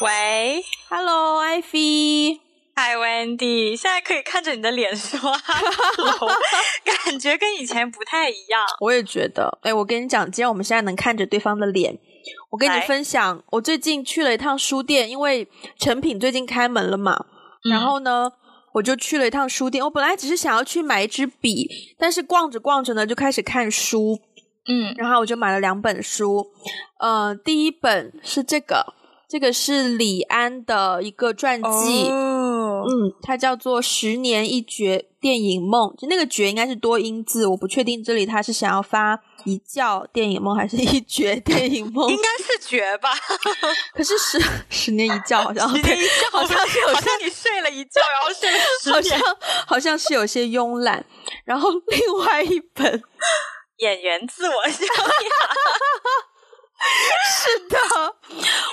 [0.00, 2.38] 喂，Hello，艾菲
[2.74, 6.30] ，Hi Wendy，现在可以看着你的脸说， Hello，
[6.84, 8.60] 感觉跟以前不太一样。
[8.80, 11.98] 我也觉得，哎，我跟你讲，既然我们现在能看着对方的脸，
[12.50, 15.48] 我跟你分享，我最近去了一趟书店，因为
[15.78, 17.24] 成品最近开门了嘛，
[17.70, 18.30] 然后呢，
[18.74, 19.82] 我就去了一趟书店。
[19.82, 24.20] 我本来只是想要去买一支笔，但是逛着逛着呢，就开始看书。
[24.68, 26.50] 嗯，然后我就买了两本书，
[26.98, 28.94] 呃，第一本是这个，
[29.28, 43.10] 这个是李安的一个传记，嗯，它叫做《十年一觉电影梦》，就那个“觉”应该是多音字，我不确定这里他是想要发一觉电影梦还是一觉电影梦，应该是“觉”吧？
[43.94, 44.40] 可是十
[44.70, 48.58] 十年一觉好像十年一觉好像是好像你睡了一觉，然后睡了
[49.02, 49.20] 十年，
[49.66, 51.04] 好像是有些慵懒。
[51.44, 53.02] 然后另外一本。
[53.78, 54.94] 演员自我修养，
[57.26, 57.78] 是的，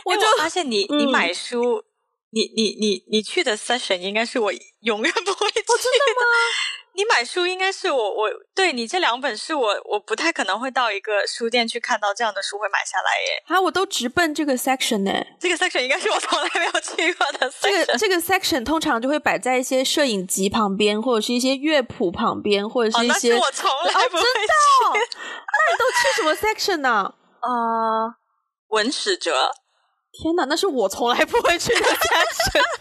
[0.05, 1.83] 我就发现你，你买书，
[2.31, 4.51] 你你你你去的 session 应该是我
[4.81, 6.25] 永远不会去的吗？
[6.95, 13.59] 你买书应该是我我对你这两本是我我不太可能会到一个书店去看到这样的书会买下来耶啊！
[13.59, 17.51] 我都直奔这个 section 呢，这个 section 应该是我从来没有去过的。
[17.59, 24.27] 这个这个 section 通常就会摆在一些摄影集旁边，或者是一些乐谱旁边，或者是一些我从来不会去。
[24.93, 26.91] 那你都去什么 section 呢？
[26.91, 27.15] 啊，
[28.69, 29.51] 文史哲。
[30.11, 32.61] 天哪，那是我从来不会去的 section。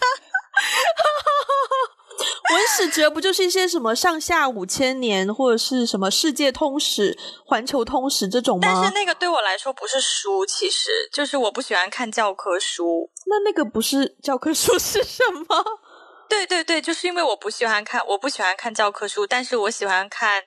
[2.53, 8.69] 文史哲不就是一些什么上下五千年，或者是什么世界通史、环球通史这种吗？
[8.71, 13.11] 但是那个对我来说不是书，其实就是我不喜欢看教科书。
[13.27, 15.65] 那那个不是教科书是什么？
[16.33, 20.41] 对对对，就是因为我不喜欢看，我不喜欢看教科书，但是我喜欢看，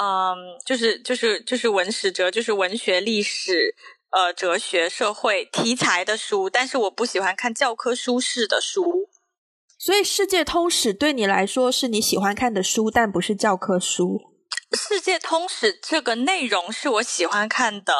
[0.00, 3.74] 嗯，就是就是就是文史哲，就是文学、历史、
[4.10, 9.08] 呃，哲学、社会题材的书，但是我不喜欢看教科书式的书。
[9.76, 14.20] 所以，世界通史对你来说是你喜欢看的书，但不是教科书。
[14.72, 17.92] 世界通史这个内容是我喜欢看的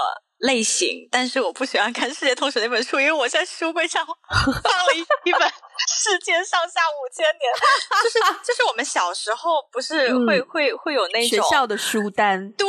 [0.44, 4.94] 类型，但是我不喜欢看世界通史那本书，因为我在书柜上 放了
[5.24, 5.52] 一本。
[5.76, 7.50] 世界上下五千年，
[8.04, 12.68] 就是就是我们小时候不是会会会有那种学校的书单，对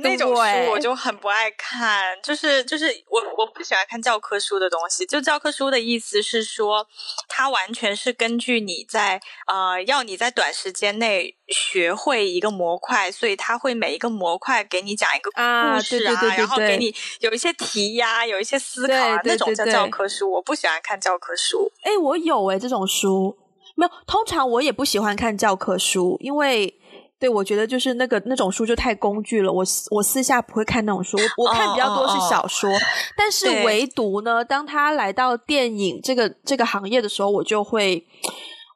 [0.00, 5.04] 那种书我就很不爱看，就是就是我我不喜欢看教科书的东西。
[5.06, 6.86] 就教科书的意思是说，
[7.28, 15.38] 它完全是根据你在呃要你在短时间内学会一个模块，所以他会每一个模块给你讲一个故
[15.80, 20.32] 事啊，然后给你有一些题呀，有一些思考啊，那种叫教科书。
[20.32, 21.70] 我不喜欢看教科书。
[21.82, 22.46] 哎，我有。
[22.50, 23.36] 哎，这种书
[23.76, 23.92] 没有。
[24.06, 26.74] 通常我也不喜欢看教科书，因为
[27.20, 29.52] 对我觉得就是那个那种书就太工具了。
[29.52, 32.68] 我我私下不会看那种书，我看比较多是小说。
[33.16, 38.04] 但是唯独呢，当他来到电影这个这个行业的时候，我就会。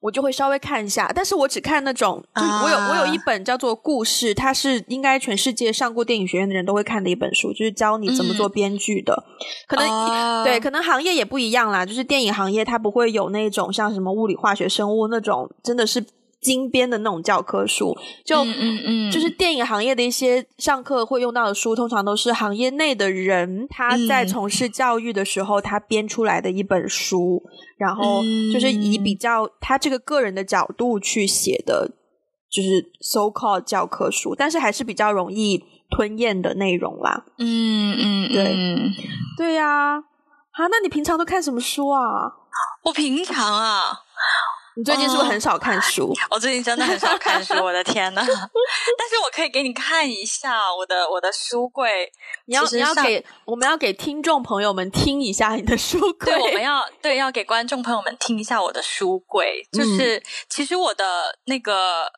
[0.00, 9.24] 我就会稍微看一下，但是我只看那种，就我有我有一本叫做《故事》，它是应该全世界上过电影学院的人都会看的一本书，就是教你怎么做编剧的。
[9.68, 11.84] 可能对，可能行业也不一样啦。
[11.84, 16.04] 就是电影行业它不会有那种像什么物理、化学、生物那种，真的是。
[16.40, 27.42] 精编的那种教科书，就嗯嗯，就是电影行业的一些上课会用到的书，通常都是行业内的人他在从事教育的时候他编出来的一本书，
[27.76, 31.90] 然后就是以比较他这个个人的角度去写的，
[32.50, 37.24] 就是 so called 教科书，但是还是比较容易吞咽的内容啦。
[37.38, 38.56] 嗯嗯，对。
[39.36, 42.00] 对呀，啊，那你平常都看什么书啊？
[42.84, 43.82] 我平常啊。
[44.80, 46.10] 你最近是不是很少看书？
[46.32, 48.22] 我最近真的很少看书，我的天呐！
[48.24, 52.10] 但是我可以给你看一下我的我的书柜。
[52.46, 56.32] 你要你要给我们要给听众朋友们听一下你的书柜。
[56.32, 59.68] 对，我们要对要给观众朋友们听一下我的书柜。
[59.70, 62.10] 就是其实我的那个。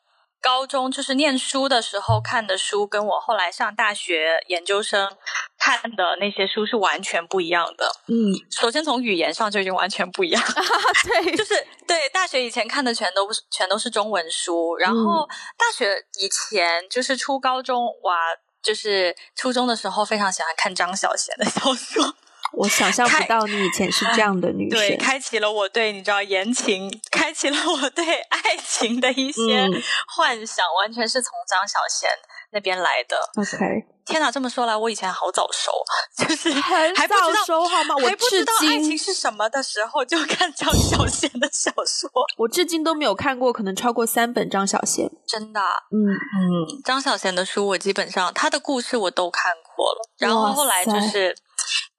[0.43, 5.09] 高中就是念书的时候看的书，跟我后来上大学研究生
[5.57, 7.87] 看的那些书是完全不一样的。
[8.09, 10.43] 嗯，首先从语言上就已经完全不一样。
[11.07, 11.55] 对，就是
[11.87, 15.27] 对大学以前看的全都是全都是中文书，然后
[15.57, 18.17] 大学以前就是初高中哇，
[18.61, 22.15] 就是初中的时候非常喜欢看张小娴的小说。
[22.55, 29.67] 我想象不到你以前是这样的女 生，对，开启了我对你知道言情，开启了我对爱情的一些
[30.15, 32.07] 幻想，完全是从张小娴
[32.53, 33.17] 那边来的。
[33.41, 35.73] OK，天哪，这么说来，我以前好早熟，
[36.19, 37.95] 就是很早熟好吗？
[37.97, 45.61] 我不知道爱情是什么的时候就看张小娴的小说， 我至今都没有看过，可能超过三本张小娴，真的。
[45.61, 51.35] 嗯嗯，张小娴的书我基本上她的故事我都看过了，然后后来就是。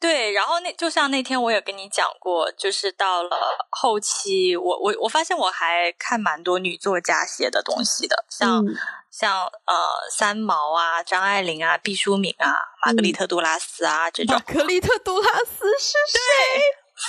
[0.03, 3.37] 对，然后那就像那天我也跟你讲过，就是到了
[3.69, 8.75] 后期，我我我发现我还看蛮多女作家写的东西的，像、嗯。
[9.13, 9.75] 像呃
[10.09, 12.49] 三毛啊、张爱玲啊、毕淑敏啊、
[12.83, 16.19] 玛格丽特·杜拉斯啊、这种玛格丽特·杜拉斯是谁？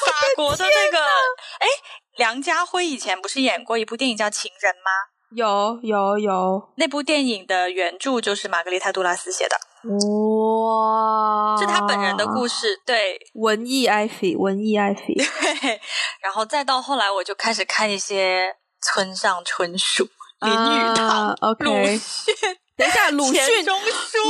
[0.05, 1.67] 法国的那个，哎，
[2.17, 4.91] 梁家辉以前不是演过一部电影叫《情人》吗？
[5.35, 9.56] 有有有，那部电影的原著就是玛格丽特·杜拉斯写的，
[9.88, 9.99] 哇，
[11.64, 12.81] 是他本人的故事。
[12.84, 15.81] 对，文艺艾菲，文艺艾菲， 对，
[16.20, 20.08] 然后再到后来，我就开始看一些村上春树、
[20.40, 22.00] 林语堂、鲁迅、
[22.76, 23.64] 等一下，鲁迅，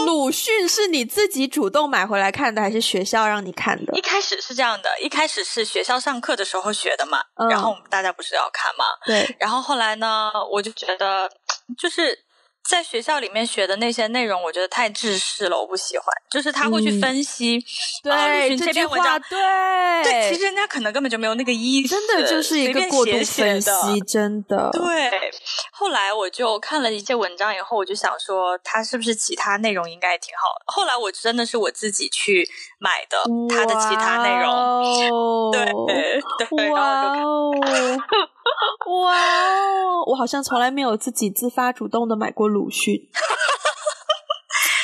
[0.04, 3.92] 鲁迅是你自己主动买回来看的，还是学校让你看的？
[3.96, 4.00] 一？
[4.00, 7.48] 开始是这样的，一开始是学校上课的时候学的嘛，嗯。
[7.48, 11.30] 然后我们大家不是要看嘛，对，然后后来呢，我就觉得
[11.78, 12.16] 就是
[12.68, 16.06] 在学校里面学的那些内容，我觉得太制式了，我不喜欢。
[16.30, 17.64] 就是他会去嗯分析，
[18.02, 25.30] 对，迅这篇文章，对，对，其实人家可能根本就没有那个意思，真的就是一个过度写写分的析，真的，对，
[25.72, 30.64] 后来我就看了一些文章以后，我就想说，他是不是其他内容应该也挺好的。
[30.66, 37.12] 后来我真的是我自己去买的他的其他内容，对对，然哇
[39.02, 40.04] 哇哦！
[40.06, 43.08] 我好像从来没有自己自发主动的买过鲁迅，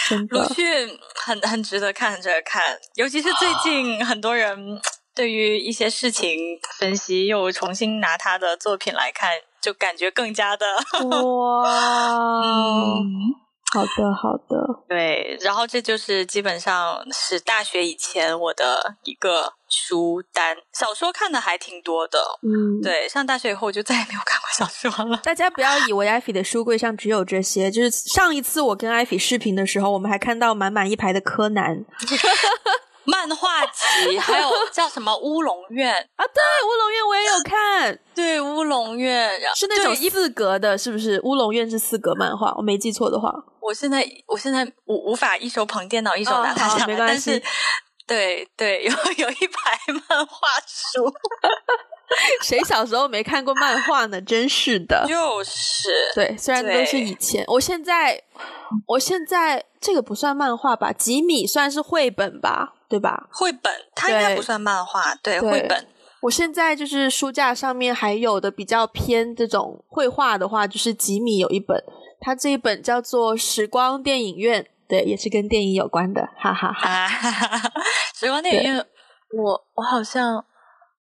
[0.09, 0.43] 真的。
[0.43, 4.81] 鲁迅很很值得看，很值得看，尤其是最近很多人
[5.15, 6.39] 对于一些事情
[6.79, 9.31] 分析，又重新拿他的作品来看，
[9.61, 10.67] 就感觉更加的
[11.09, 13.35] 哇， 嗯。
[13.73, 22.19] 好的好的，对，然后这就是基本上是大学以前我的一个书单，小说看的还挺多的。
[22.43, 22.83] 嗯，。
[22.83, 25.17] 对，上大学以后我就再也没有看过小说了。
[25.23, 31.85] 大家不要以为艾菲的书柜上只有这些，就是上一次我跟艾菲视频的时候，我们还看到满满一排的柯南
[33.11, 35.93] 漫画集， 还有叫什么乌龙院？
[36.17, 39.95] 啊，对，乌龙院我也有看， 对，乌龙院然后是那种。
[40.11, 41.21] 四格的，是不是？
[41.25, 43.33] 乌龙院是四格漫画，我没记错的话。
[43.61, 47.43] 我现在我现在无无法一手捧电脑，一手拿它下来，没关系但是。
[48.07, 48.91] 对对，有
[49.25, 49.79] 有一排
[50.09, 51.09] 漫画书，
[52.43, 54.21] 谁小时候没看过漫画呢？
[54.21, 55.07] 真是的。
[55.09, 58.21] 就是对，虽然都是以前，我现在，
[58.89, 60.93] 我现在这个不算漫画吧？
[60.93, 63.29] 吉米算是绘本吧，对吧？
[63.31, 65.87] 绘本，它应该不算漫画，对对绘本。
[66.23, 71.83] 我现在就是书架上面还有的比较偏这种绘画的话，就是吉米有一本，
[72.21, 76.91] 他这一本叫做《时光电影院》，对，也是跟电影有关的，哈哈哈。
[76.91, 77.09] 啊，
[78.15, 78.87] 时光电影院，
[79.39, 80.45] 我我好像，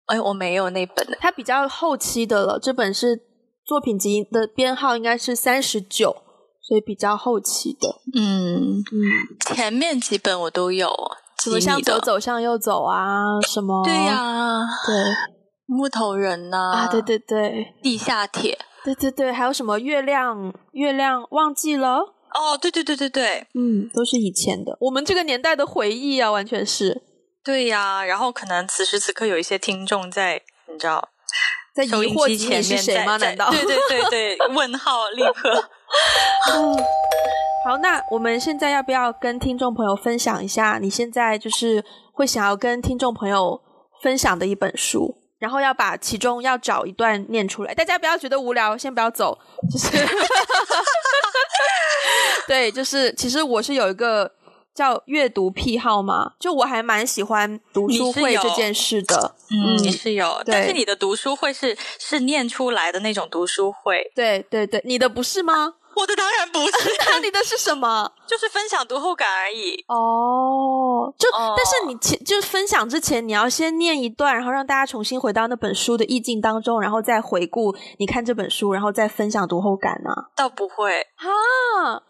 [0.05, 1.17] 哎，我没有那本的。
[1.19, 3.19] 它比较后期的了，这本是
[3.65, 6.15] 作品集的编号应该是三十九，
[6.61, 7.99] 所以比较后期的。
[8.15, 10.89] 嗯，嗯，前面几本我都有，
[11.43, 14.95] 什么向左走向右走啊，什么对呀、对。
[15.65, 17.75] 木头人呐、啊，对，对对。
[17.83, 23.47] 地下铁，对对对，还有什么月亮月亮忘记了，哦，对对对对对。
[23.53, 27.03] 嗯，都是以前的，我们这个年代的回忆啊，完全是。
[27.43, 30.41] 对呀、然后可能此时此刻有一些听众在，
[30.71, 31.09] 你知道，
[31.73, 33.17] 在疑惑吉米机前面是谁吗？
[33.17, 33.49] 在难道？
[33.51, 35.69] 对对对对，问号立刻。
[36.53, 36.77] 嗯
[37.65, 40.79] 好，那我们现在要不要跟听众朋友分享一下？
[40.81, 41.83] 你现在就是
[42.13, 43.61] 会想要跟听众朋友
[44.01, 47.73] 分享的一本书，然后要把其中要找一段念出来。
[47.75, 49.37] 大家不要觉得无聊，先不要走，
[49.69, 49.89] 就是
[52.47, 54.31] 对，就是其实我是有一个
[54.79, 59.35] 叫阅读癖好吗，就我还蛮喜欢读书会这件事的。
[59.51, 59.83] 嗯，嗯。
[59.83, 65.73] 你是有，但是你的读书会是是念出来的那种读书会，对对对，你的不是吗？
[65.95, 66.71] 我的当然不是，
[67.11, 68.09] 那你的是什么？
[68.29, 69.83] 就是分享读后感而已。
[69.87, 81.25] 哦，就、哦但是你前就是分享之前，你要先念一段，然后让大家重新回到那本书的意境当中，然后再回顾你看这本书，然后再分享读后感呢、倒不会，啊。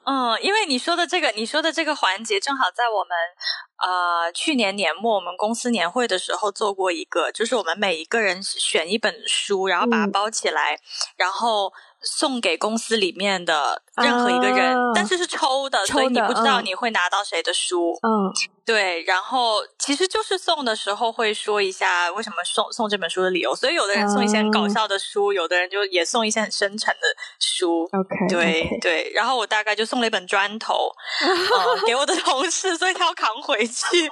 [0.05, 3.15] 嗯，因为你说的这个，你说的这个环节，正好在我们
[3.77, 10.77] 呃去年年末我们公司年会的时候做过一个，就是我们每一个人选一本书，然后把它嗯包起来，
[11.15, 11.71] 然后
[12.01, 17.97] 送给公司里面的任何一个人，啊但是是抽的，抽所以你不知道嗯你会拿到谁的书。
[18.01, 18.31] 嗯
[18.65, 27.01] 对，然后其实就是送的时候会说一下为什么送送这本书的理由，所以有的人送一些很搞哦笑的书，有的人就也送一些很深沉的
[27.39, 27.89] 书。
[27.91, 30.91] ，OK，对对，然后我大概就送了一本砖头，
[31.25, 34.07] 呃，给我的同事，所以他要扛回去。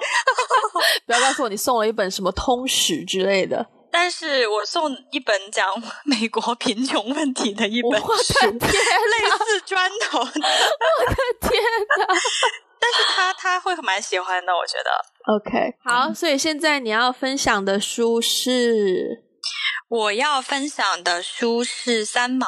[1.06, 3.64] 不要告诉我你送了一本什么通史之类的。
[4.00, 5.66] 但是我送一本讲
[6.06, 10.30] 美国贫穷问题的一我的本书，天 类似砖头的。
[11.42, 11.62] 天
[11.98, 12.06] 哪！
[12.78, 14.90] 但是他他会蛮喜欢的，我觉得。
[15.34, 19.24] OK，好，所以现在你要分享的书是，
[19.88, 22.46] 我要分享的书是三毛，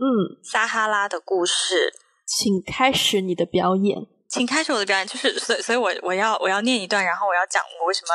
[0.00, 1.92] 嗯，撒哈拉的故事，
[2.24, 3.98] 请开始你的表演，
[4.30, 8.08] 请开始我的表演，就是所以，所以我我要我要念一段，然后我要讲我为什么，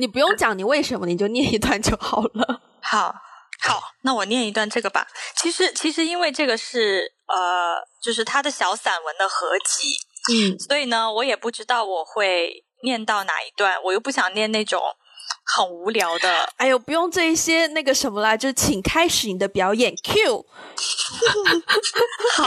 [0.00, 2.62] 你不用讲你为什么，你就念一段就好了。
[2.80, 3.14] 好，
[3.60, 5.06] 好，那我念一段这个吧。
[5.36, 9.98] 其实，其实因为这个是呃，就是他的小散文的合集，
[10.32, 14.80] 嗯，所以呢，我也不知道我会念到哪一段，我又不想念那种
[15.44, 16.48] 很无聊的。
[16.56, 19.94] 哎呦，不用这一些那个什么啦，就请开始你的表演。
[20.02, 20.46] Q，
[22.36, 22.44] 好，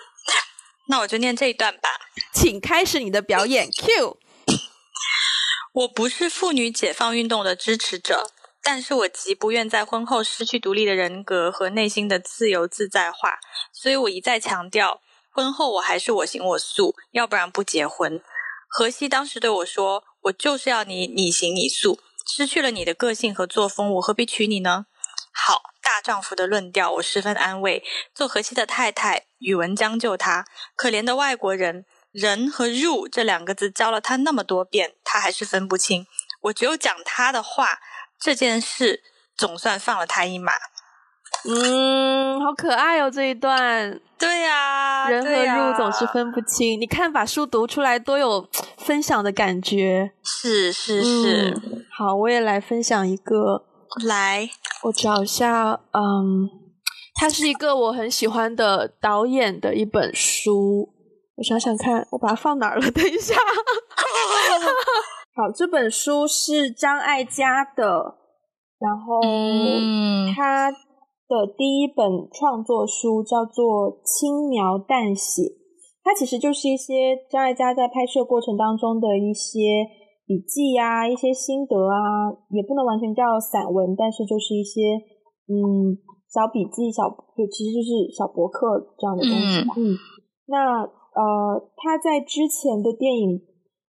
[0.88, 1.88] 那我就念这一段吧。
[2.34, 3.68] 请开始你的表演。
[3.70, 4.18] Q，
[5.76, 8.30] 我不是妇女解放运动的支持者。
[8.62, 13.38] 但是我极不愿在婚后失去独立的人格和内心的自由自在化，
[13.72, 18.20] 所以我一再强调，婚后我还是我行我素，要不然不结婚。
[18.68, 24.86] 荷西当时对我说：“我就是要你你行你素，失去了你的个性和作风，我何必娶你呢？”
[25.30, 27.84] 好，大丈夫的论调，我十分安慰。
[28.14, 31.84] 做荷西的太太，宇文将就他，可怜的外国人，
[32.16, 36.06] 人和入这两个字教了他那么多遍，他还是分不清。
[36.42, 37.78] 我只有讲他的话。
[38.18, 39.02] 这件事
[39.36, 40.50] 总算放了他一马。
[41.46, 44.00] 嗯，好可爱哦，这一段。
[44.18, 46.80] 对呀，人和入总是分不清。
[46.80, 50.12] 你看，把书读出来，多有分享的感觉。
[50.24, 51.60] 是是是。
[51.94, 53.66] 好，我也来分享一个。
[54.06, 54.48] 来，
[54.84, 55.78] 我找一下。
[55.92, 56.48] 嗯，
[57.14, 60.94] 它是一个我很喜欢的导演的一本书。
[61.36, 62.82] 我想想看，我把它放哪儿了？
[62.92, 63.34] 等一下。
[65.36, 68.16] 好，这本书是张艾嘉的，
[68.80, 69.20] 然后
[70.34, 75.42] 他的第一本创作书叫做《轻描淡写》，
[76.02, 79.84] 它其实就是一些张艾嘉在拍摄过程当中的一些
[80.24, 84.96] 笔记啊、一些心得啊，也不能完全叫散文，但是就是一些
[85.52, 86.00] 嗯
[86.32, 89.74] 小笔记、小就其实就是小博客这样的东西吧。
[89.76, 89.92] 嗯，
[90.48, 90.80] 那
[91.16, 93.40] 呃，他在之前的电影，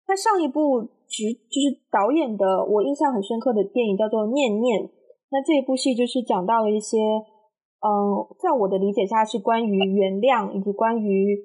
[0.06, 0.92] 他上一部。
[1.06, 4.82] 直就是导演的，我印象很深刻的电影叫做《念念》。
[5.30, 11.38] 那这一部戏就是讲到了一些，嗯，在我的理解下是关于原谅以及关于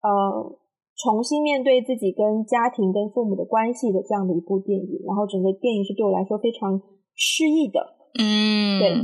[0.00, 0.56] 呃
[0.96, 5.04] 重新面对自己跟家庭跟父母的关系的这样的一部电影。
[5.04, 6.80] 然后整个电影是对我来说非常
[7.14, 7.80] 诗意的。
[8.16, 8.94] 嗯，对。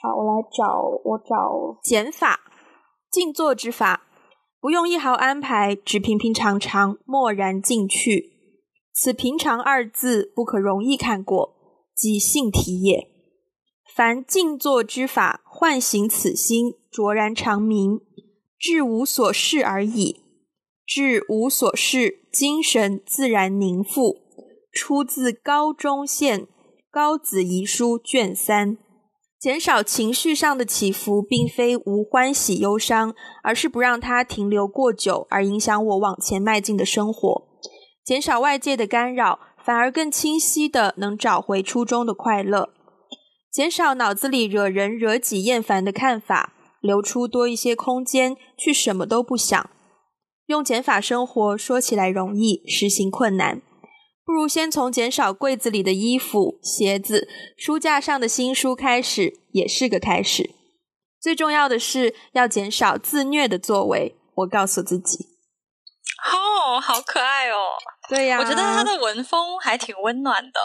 [0.00, 2.38] 好，我来找我找减法
[3.10, 4.07] 静坐之法，
[4.60, 8.32] 不用一毫安排，只平平常常，默然进去。
[8.92, 11.54] 此平常二字不可容易看过，
[11.94, 13.08] 即性体也。
[13.94, 18.00] 凡静坐之法，唤醒此心，卓然长明，
[18.58, 20.22] 至无所事而已。
[20.84, 24.16] 至无所事，精神自然凝复。
[24.72, 26.46] 出自高中县
[26.90, 28.78] 高子遗书卷三。
[29.40, 33.14] 减少情绪上的起伏，并非无欢喜忧伤，
[33.44, 37.46] 而是不让它停留过久，而影响我往前迈进的生活。
[38.04, 42.70] 减少外界的干扰，反而更清晰的能找回初衷的快乐。
[43.52, 49.70] 减少脑子里惹人惹己厌烦的看法，留出多一些空间去什么都不想。
[50.46, 53.62] 用减法生活说起来容易，实行困难。
[54.28, 60.50] 不如先从减少柜子里的衣服、鞋子、书架上的新书开始，也是个开始。
[61.18, 64.18] 最重要的是要减少自虐的作为。
[64.34, 65.24] 我告诉自己。
[66.30, 67.56] 哦，好可爱哦！
[68.10, 70.60] 对呀，我觉得他的文风还挺温暖的。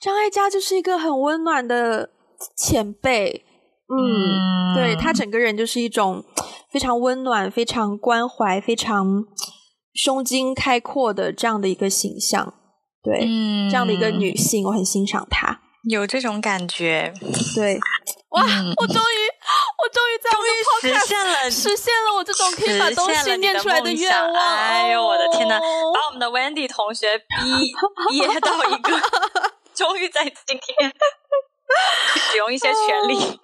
[0.00, 2.10] 张艾嘉就是一个很温暖的
[2.56, 3.46] 前辈，
[3.86, 6.24] 嗯，对他整个人就是一种
[6.68, 9.24] 非常温暖、非常关怀、非常
[9.92, 12.54] 胸襟开阔的这样的一个形象。
[13.04, 13.20] 对，
[13.70, 15.60] 这样的一个女性，我很欣赏她。
[15.90, 17.12] 有这种感觉，
[17.54, 17.78] 对，
[18.30, 18.42] 哇！
[18.42, 19.20] 我终于，
[19.76, 20.48] 我终于在终于
[20.80, 24.34] 实现了，实现了我这种可以把东西念出来的愿望。
[24.56, 27.70] 哎呦，我的天呐，把我们的 Wendy 同学逼
[28.16, 28.98] 噎到一个，
[29.74, 30.90] 终于在今天
[32.30, 33.18] 使用一些权利，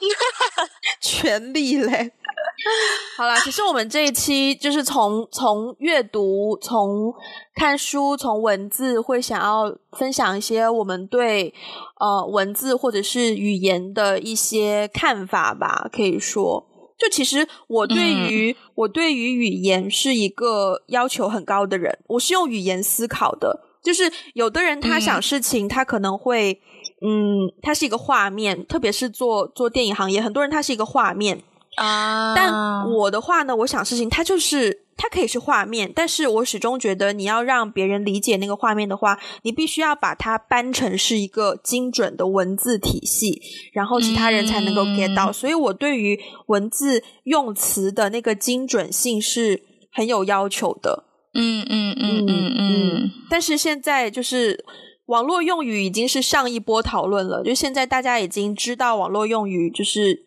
[1.02, 2.12] 权利嘞。
[3.16, 7.12] 好啦，其实我们这一期就是从从阅读、从
[7.54, 11.52] 看书、从文字，会想要分享一些我们对
[11.98, 15.88] 呃文字或者是语言的一些看法吧。
[15.92, 16.66] 可以说，
[16.98, 23.64] 就其实我对于我对于语言是一个要求很高的人，我是用语言思考的。
[23.82, 26.60] 就是有的人他想事情，他可能会
[27.00, 31.42] 嗯，他是一个画面，特别是做做电影行业，很多人他是一个画面。
[31.84, 32.34] 啊。
[32.34, 43.40] 但我的话呢，我想事情它就是它可以是画面，但是我始终觉得你要让别人理解那个画面的话，你必须要把它搬成是一个精准的文字体系，
[43.72, 45.32] 然后其他人才能够 get 到。
[45.32, 51.04] 所以我对于文字用词的那个精准性是很有要求的。
[51.34, 53.10] 嗯嗯嗯嗯嗯。
[53.28, 54.64] 但是现在就是。
[55.06, 60.26] 网络用语已经是上一波讨论了，就现在大家已经知道网络用语就是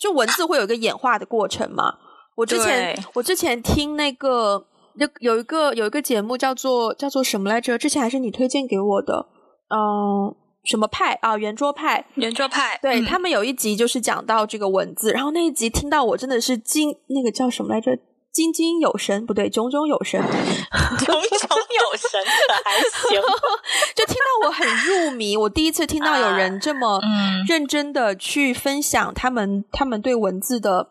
[0.00, 1.94] 就文字会有一个演化的过程嘛。
[2.36, 7.76] 我之前我之前听那个有有一个有一个节目叫做叫做什么来着？
[7.76, 9.26] 之前还是你推荐给我的，
[9.68, 11.36] 嗯，什么派啊？
[11.36, 17.98] 圆桌派，圆桌派，对他们有一集就是讲到这个文字，然后那一集听到我真的是惊，那个叫什么来着？
[18.32, 22.20] 津津有神不对，炯炯有神， 炯炯有神
[22.64, 22.76] 还
[23.08, 23.20] 行，
[23.94, 25.36] 就听到我很入迷。
[25.36, 27.00] 我第一次听到有人这么
[27.48, 30.90] 认真的去分享他们他们对文字的。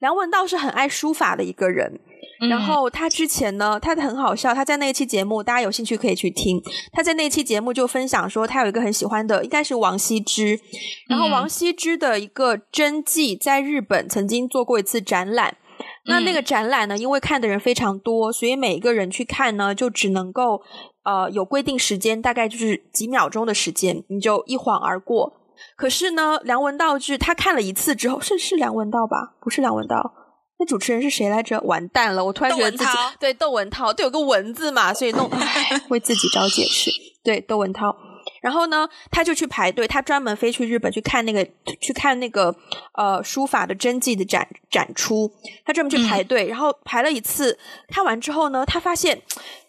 [0.00, 2.00] 梁文道是很爱书法的一个人，
[2.48, 4.54] 然后他之前呢，他很好笑。
[4.54, 6.58] 他在那一期节目，大家有兴趣可以去听。
[6.90, 10.58] 他在那期节目就分享说，他有一个很喜欢的，应该是王羲之。
[11.06, 15.58] 然后王羲之的一个真迹在日本曾经做过一次展览。
[16.06, 16.96] 那那个展览呢？
[16.96, 20.62] 因为看的人非常多，所以每一个人去看呢，就只能够
[21.04, 25.34] 呃有规定时间，大概就是几秒钟的时间，你就一晃而过。
[25.76, 29.34] 可是呢，梁文道是他看了一次之后，是是梁文道吧？
[29.42, 30.14] 不是梁文道，
[30.58, 31.60] 那主持人是谁来着？
[31.60, 32.24] 完蛋了！
[32.24, 35.30] 我突然觉得自己对窦文涛，对有个文字嘛，所以弄
[35.90, 36.90] 为自己找解释。
[37.22, 37.94] 对窦文涛。
[38.40, 41.46] 然后呢，他就去排队，他专门飞去日本去看那个
[41.80, 42.54] 去看那个
[42.94, 45.30] 呃书法的真迹的展展出，
[45.64, 49.20] 他专门去排队，然后排了一次，看完之后呢，他发现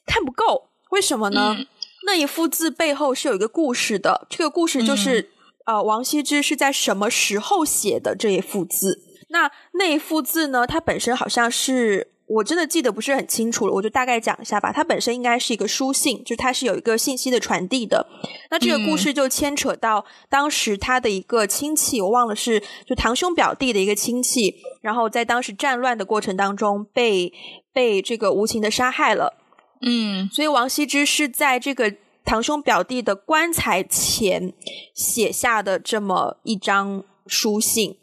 [0.05, 1.55] 看不够，为什么呢？
[2.05, 5.29] 那一幅字背后是有一个故事的，这个故事就是
[5.65, 9.01] 呃王羲之是在什么时候写的这一幅字？
[9.29, 12.07] 那那一幅字呢，它本身好像是。
[12.33, 14.71] 我真的记得不是很清楚了，我就大概讲一下吧。
[14.71, 18.07] 它本身应该是一个书信，就它是有一个信息的传递的。
[18.50, 27.33] 那这个故事就牵扯到当时他的一个亲戚，我忘了是就堂兄表弟的一个亲戚，然后在当时战乱的过程当中被
[27.74, 29.37] 被这个无情的杀害了。
[29.81, 34.53] 嗯，所以王羲之是在这个堂兄表弟的棺材前
[34.94, 37.98] 写下的这么一张书信。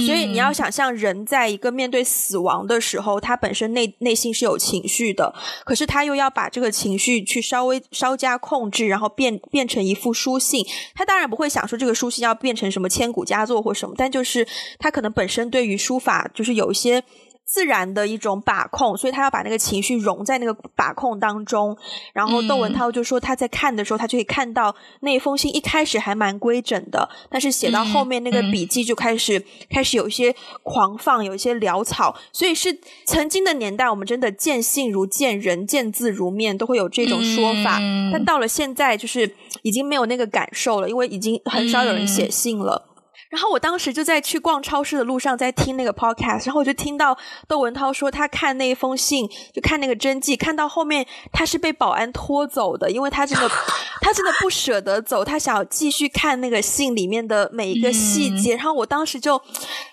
[0.00, 5.34] 所以你要想象，人在一个面对死亡的时候，他本身内内心是有情绪的，
[5.64, 10.64] 可是他又要把这个情绪去稍微稍加控制，然后变变成一副书信。
[10.94, 14.46] 他当然不会想说这个书信要变成什么千古佳作或什么，但就是
[14.78, 17.02] 他可能本身对于书法就是有一些。
[17.50, 21.76] 自然的一种把控，所以他要把那个情绪融在那个把控当中。
[22.12, 30.32] 然后窦文涛就说他在看的时候，他就可以看到那封信一开始还蛮规整的，但是写到后面那个笔记就开始开始有一些
[30.62, 32.16] 狂放，有一些潦草。
[32.32, 37.80] 所以是曾经的年代，我们真的见信如见人，见字如面，都会有这种说法。
[38.12, 42.89] 但到了现在，就是已经没有那个感受了，因为已经很少有人写信了。
[43.30, 47.16] 然后我当时就在去逛超市的路上，在听那个 podcast，然后我就听到
[47.46, 53.48] 窦文涛说他看那一封信，就看那个真迹，看到后面他是被保安拖走的，因为他真的
[54.02, 58.56] 他真的不舍得走，他想要继续看那个信里面的每一个细节。
[58.56, 59.40] 然后我当时就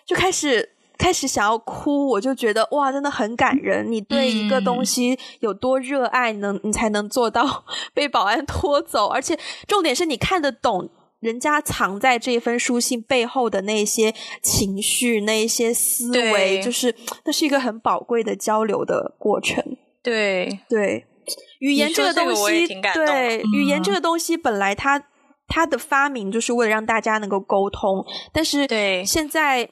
[0.03, 3.91] 就开始开始想要哭，我就觉得哇，真的很感人。
[3.91, 10.89] 你对一个东西有多热爱，能你才能做到 被保安拖走，而且重点是你看得懂。
[11.19, 16.93] 人家藏在这封书信背后的那些情绪、那一些思维，就是
[17.25, 19.63] 那是一个很宝贵的交流的过程。
[20.03, 20.59] 对。
[20.69, 21.05] 对，
[21.59, 25.03] 语言这个东西，对语言这个东西，本来它
[25.47, 29.03] 它的发明就是为了让大家能够沟通，但是对。
[29.03, 29.67] 现在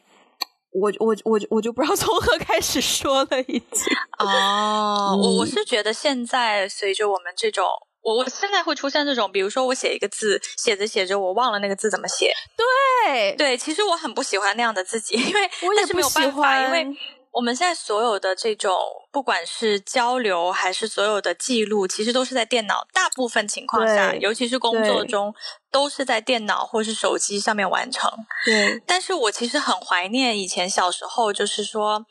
[0.71, 3.95] 我我我我就不知道从何开始说了，已经。
[4.17, 7.65] 哦，我我是觉得现在随着我们这种。
[8.06, 12.32] 我我现在会出现这种，比如说我写一个字，写着写着我忘了那个字怎么写。
[12.56, 16.86] 对对，其实我很不喜欢那样的自己，因为我也是没有办法，因为
[17.32, 18.78] 我们现在所有的这种，
[19.12, 25.34] 不管是交流还是所有的记录，其实都是在电脑，大部分情况下，尤其是工作中，
[25.72, 28.12] 都是在电脑或是手机上面完成。
[28.46, 32.06] 对，但是我其实很怀念以前小时候，就是说，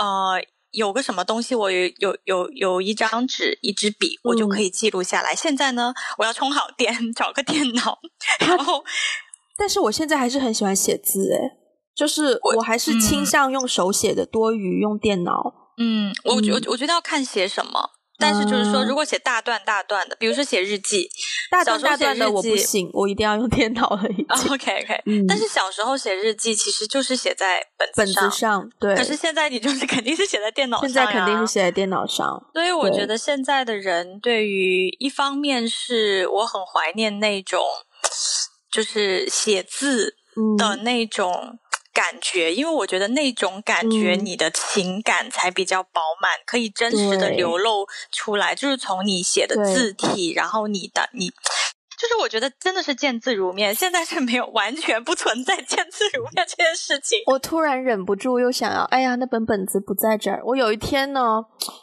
[0.00, 0.42] 呃。
[0.76, 5.34] 有个什么东西，我有有有有一张纸，一支笔，我就可以记录下来。
[5.34, 7.98] 现在呢，我要充好电， 找个电脑，
[8.40, 8.84] 然后，
[9.56, 11.40] 但是我现在还是很喜欢写字，诶，
[11.94, 15.72] 就是我还是倾向用手写的多于用电脑。
[15.78, 17.92] 嗯，我我我觉得要看写什么。
[18.18, 21.08] 但是就是说，如果写大段大段的，比如说写日记，
[21.50, 24.02] 大段大段的我不行，我一定要用电脑了。
[24.50, 28.94] OK OK，但是小时候写日记其实就是写在本本子上，对。
[28.94, 32.26] 可是现在你就是肯定是写在电脑上，现在肯定是写在电脑上。
[32.54, 37.60] 所以我觉得现在的人对于一方面是我很怀念那种，
[38.70, 40.14] 就是写字
[40.56, 41.58] 的那种。
[41.96, 48.54] 感觉，因为我觉得那种感觉，你的情感才比较饱满，可以真实的流露出来。
[48.54, 53.74] 就是从你写的字体，然后你的你，就是我觉得真的是见字如面。
[53.74, 57.18] 现在是没有完全不存在见字如面这件事情。
[57.28, 60.42] 我突然忍不住又想要，哎呀，那本本子不在这儿。
[60.44, 61.42] 我有一天呢，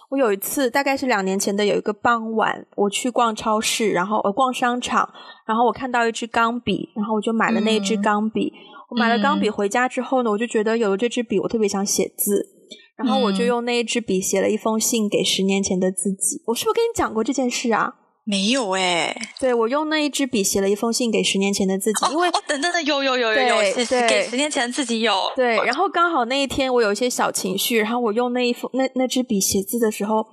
[0.10, 5.12] 我有一次大概是两年前的有一个傍晚，我去逛超市，然后我逛商场，
[5.47, 8.54] 然后我看到一支钢笔，然后我就买了那支钢笔。
[8.95, 12.47] 买了钢笔回家之后呢，我就觉得有了这支笔，我特别想写字，
[12.95, 16.41] 然后我就用那一支笔写了一封信给十年前的自己。
[16.47, 17.95] 我是不是跟你讲过这件事啊？
[18.25, 19.15] 没有哎。
[19.39, 23.58] 对，我用那一支笔写了一封信给十年前的自己，因为哦，等等等，有有有有有，
[24.08, 25.13] 给十年前的自己有。
[25.36, 30.25] 对，然后刚好那一天我有一些小情绪，然后我用那一封那那支笔写字的时候，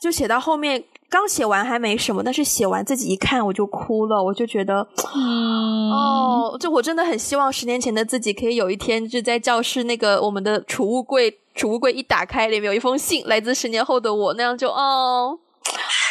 [0.00, 0.84] 就写到后面。
[1.14, 5.92] 刚写完还没什么，但是写完自己一看我就哭了，我就觉得，嗯。
[5.92, 15.38] 哦，就我真的很希望十年前的自己可以有一天就在教室那个我们的储物柜，储物柜一打开里面有一封信，来自十年后的我，那样就哦，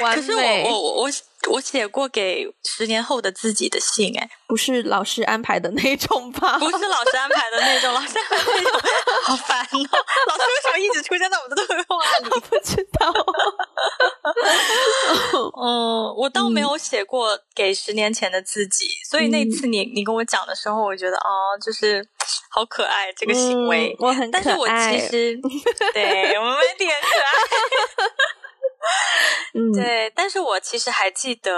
[0.02, 0.64] 完美。
[0.64, 1.10] 我我我。
[1.50, 6.58] 我写过给十年后的自己的信，哎，不是老师安排的那种吧？
[6.58, 8.80] 不是老师安排的那种，老师安排那种，
[9.28, 9.66] 好烦哦！
[9.74, 9.78] 老
[10.38, 12.30] 师为什么一直出现在我们的对话里？
[12.50, 13.12] 不知道。
[15.62, 22.08] 嗯，我倒没有写过给十年前的自己，所以那次你你跟我讲的时候，我觉得哦，就是
[22.52, 24.42] 好可爱这个行为，我很可爱。
[24.42, 25.38] 但是我其实
[25.94, 27.34] 对我们有点可爱。
[29.76, 31.52] 对，但是我其实还记得，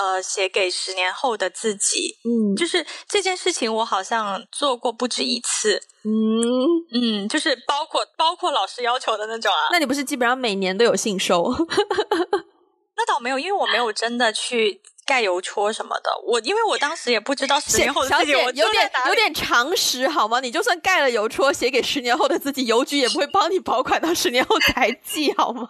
[0.00, 9.68] 呃，写给十年后的自己，嗯，就是这件事情，我好像做过不止一次，嗯嗯，就是包括包括老师要求的那种啊。
[9.72, 11.44] 那你不是基本上每年都有信收？
[12.96, 14.80] 那倒没有，因为我没有真的去。
[15.06, 20.40] 盖邮戳什么的，我因为我当时也不知道十年后的自己，我有点有点常识好吗？
[20.40, 25.66] 你就算盖了邮戳，写给十年后的自己，邮局也不会帮你保管到十年后才寄好吗？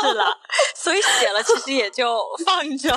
[0.00, 0.26] 是啦，
[0.76, 2.94] 所以写了其实也就放着，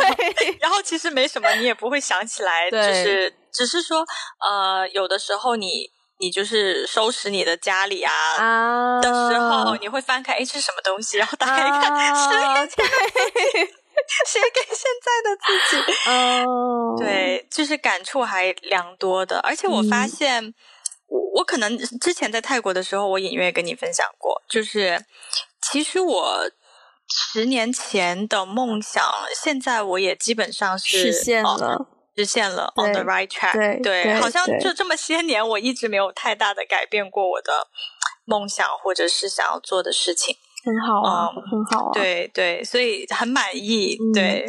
[0.59, 4.05] 然后其实没什么，你也不会想起来，就是只是说
[4.47, 11.17] 呃，有的时候你你就是收拾你的家里啊的时候，你会翻开，哎，是什么东西？
[11.17, 13.84] 然后打开一看，十年前。
[14.27, 19.39] 写给现在的自己，哦， 对，就是感触还良多的。
[19.39, 20.53] 而且我发现，
[21.07, 25.05] 我我可能之前在泰国的时候，我隐约跟你分享过，就是
[25.61, 26.49] 其实我
[27.07, 29.03] 十年前的梦想，
[29.35, 33.81] 现在我也基本上是实现了，实现了，on the right track。
[33.83, 37.67] 对，好像就这么些年，我一直没有太大的改变过我的
[38.25, 40.37] 梦想，或者是想要做的事情。
[40.65, 44.45] 很好啊，很好啊，对对，所以很满意，对。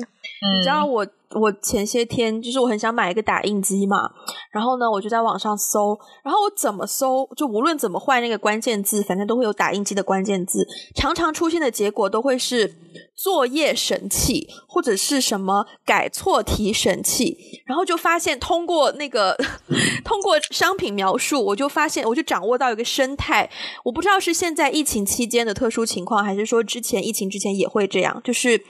[0.59, 4.11] 你知道我我前些天就是我很想买一个打印机嘛，
[4.51, 12.77] 然后呢我就在网上搜，然后我怎么搜就无论怎么换那个关键字，反正都会有打印机的关键字，常常出现的结果都会是
[13.15, 17.37] 作业神器或者是什么改错题神器，
[17.67, 19.37] 然后就发现通过那个
[20.05, 23.51] 通过商品描述，我就发现我就掌握到一个生态，
[23.85, 28.63] 我不知道是现在疫情期间的特殊情况，还是说之前疫情之前也会这样，就是。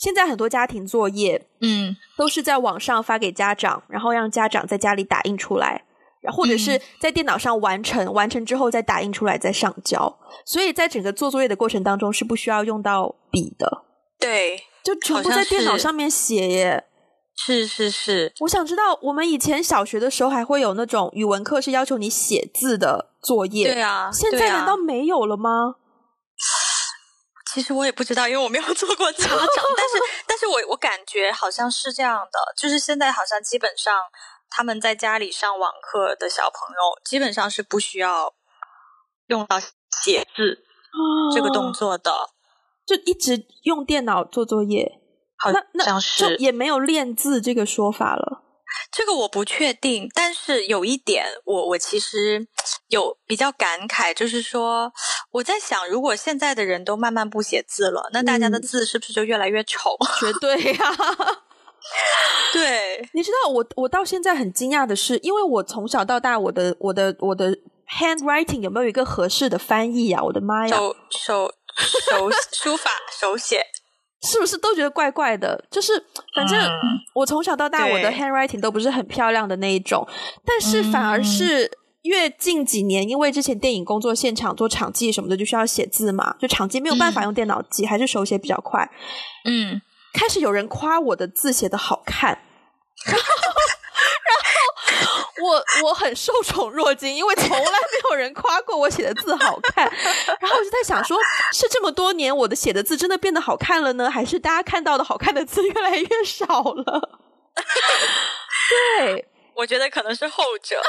[0.00, 5.84] 现在很多家庭作业，嗯，都是在网上发给家长，然后让家长在家里打印出来，
[6.32, 10.18] 或者是在电脑上完成，完成之后再打印出来再上交。
[10.46, 13.84] 所以在整个做作业的过程当中是不需要用到笔的，
[14.18, 16.84] 对，就全部在电脑上面写耶。
[17.36, 25.76] 是是是，我想知道，我们以前小学的时候还会有那种语文课是要求你写字的作业，对啊，现在难道没有了吗？
[27.52, 29.36] 其实我也不知道，因为我没有做过家长。
[29.36, 33.92] 但是， 但是我我感觉好像是这样的，就是现在好像基本上
[34.48, 38.32] 他们在家里上网课的小朋友，基本上是不需要
[39.26, 39.58] 用到
[40.02, 40.62] 写字
[41.34, 42.30] 这个动作的，
[42.86, 45.00] 就一直用电脑做作业。
[45.36, 48.42] 好，那像是也没有练字这个说法了。
[48.92, 52.46] 这个我不确定，但是有一点，我我其实
[52.88, 54.92] 有比较感慨，就是说
[55.30, 59.96] 我在想，如果现在的人都慢慢不写字了，那大家的字是不是就越来越丑？
[60.18, 60.96] 绝对呀！
[62.52, 67.56] 对，你知道我我到现在很惊讶的是，因为我从小到大，我的我的我的
[67.88, 70.22] handwriting 有没有一个合适的翻译啊？
[70.22, 70.76] 我的妈呀！
[70.76, 73.64] 手手手书法手写，
[74.22, 75.64] 是不是都觉得怪怪的？
[75.70, 75.92] 就是
[76.34, 76.58] 反正
[77.14, 80.06] 我从小到大我的 handwriting 都不是很漂亮的那一种，
[80.44, 81.70] 但是反而是
[82.02, 88.88] 越近几年，因为之前电影工作现场做场记什么的就需要写字嘛，就场记没有办法用电脑记，还是手写比较快。
[89.44, 89.80] 嗯，
[90.12, 92.38] 开始有人夸我的字写的好看。
[95.42, 99.90] 我我很受宠若惊，因为从来没有人夸过我写的字好看。
[100.40, 101.18] 然后我就在想，说
[101.52, 107.20] 是这么多年我的写的字真的变得好看了呢，还是大家看到的好看的字越来越少了？
[109.00, 110.80] 对，我觉得可能是后者，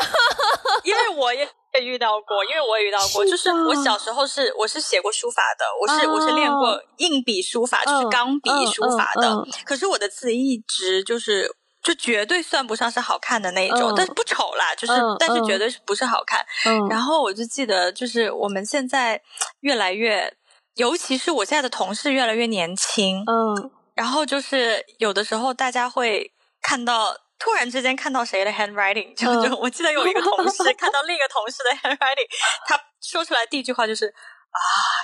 [0.84, 1.48] 因为我也
[1.82, 11.56] 遇到过，因为我也遇到过，就是我小时候是我是写过书法的，我是我是练过硬笔书法，就是钢笔书法的，可是我的字一直就是。
[11.84, 16.46] 就绝对算不上是好看的那一种，但是不丑啦，就是但是绝对是不是好看。
[16.89, 19.22] 然后我就记得，就是我们现在
[19.62, 20.36] 越来越，
[20.76, 23.24] 尤其是我现在的同事越来越年轻。
[23.26, 32.30] 嗯，然后就是有的时候大家会看到，突然之间看到谁的 handwriting，就就我记得有一个同事 看到另一个同事的 handwriting，
[32.67, 34.60] 他说出来第一句话就是啊，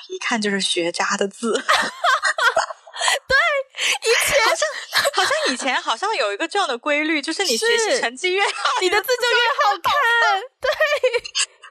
[0.09, 1.59] 一看就是学渣的字。
[3.27, 3.35] 对，
[4.09, 4.67] 以前好像
[5.13, 10.41] 好像以前好像有一个这样的规律，就是你学习成绩越好，你的字就越好看。
[10.59, 10.69] 对，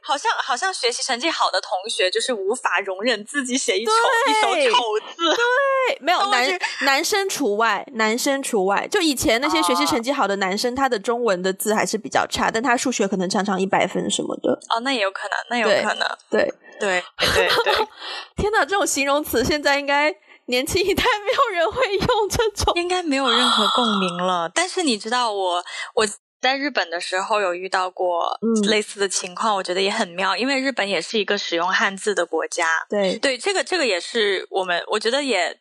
[0.02, 3.92] 好像好像学习成绩好的同学，就是无法容忍自己写一丑
[4.28, 5.34] 一手丑字。
[5.34, 8.86] 对，没有 男男生除外，男生除外。
[8.88, 14.52] 就以前那些学习成绩好的男生，他的中文的字还是比较差，但他数学可能常常一百分什么的。
[14.68, 16.06] 哦，那也有可能，那有可能。
[16.30, 17.74] 对对对对，
[18.36, 20.14] 天哪，这种形容词现在应该。
[20.46, 24.50] 年轻一代没有人会用这种，应该没有任何共鸣了。
[24.54, 26.06] 但是你知道，我我
[26.40, 32.68] 在日本的时候有遇到过类似的情况，我觉得也很妙，因为日本也是一个使用汉字的国家。
[32.88, 35.58] 对对，这个这个也是我们，我觉得也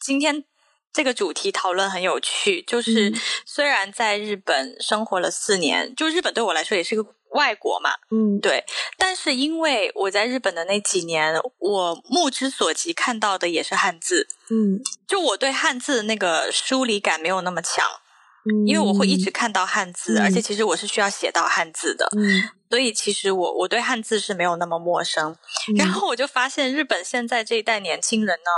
[0.00, 0.44] 今天
[0.92, 2.62] 这个主题讨论很有趣。
[2.62, 3.12] 就是
[3.46, 7.14] 虽然在日本生活了四年，就日本对我来说也是个。
[7.34, 8.64] 外国嘛，嗯，对，
[8.96, 17.84] 但是因为我在日本的那几年，我目之所及看到的也是汉字，嗯，就我对汉字的那个疏离感没有那么强，
[18.48, 19.30] 嗯，因为我会一直。
[19.34, 25.36] 看到汉字，而且其实我是需要写到汉字的，嗯，所以其实我我对汉字是没有那么陌生。
[25.76, 28.50] 然后我就发现日本现在这一代年轻人呢，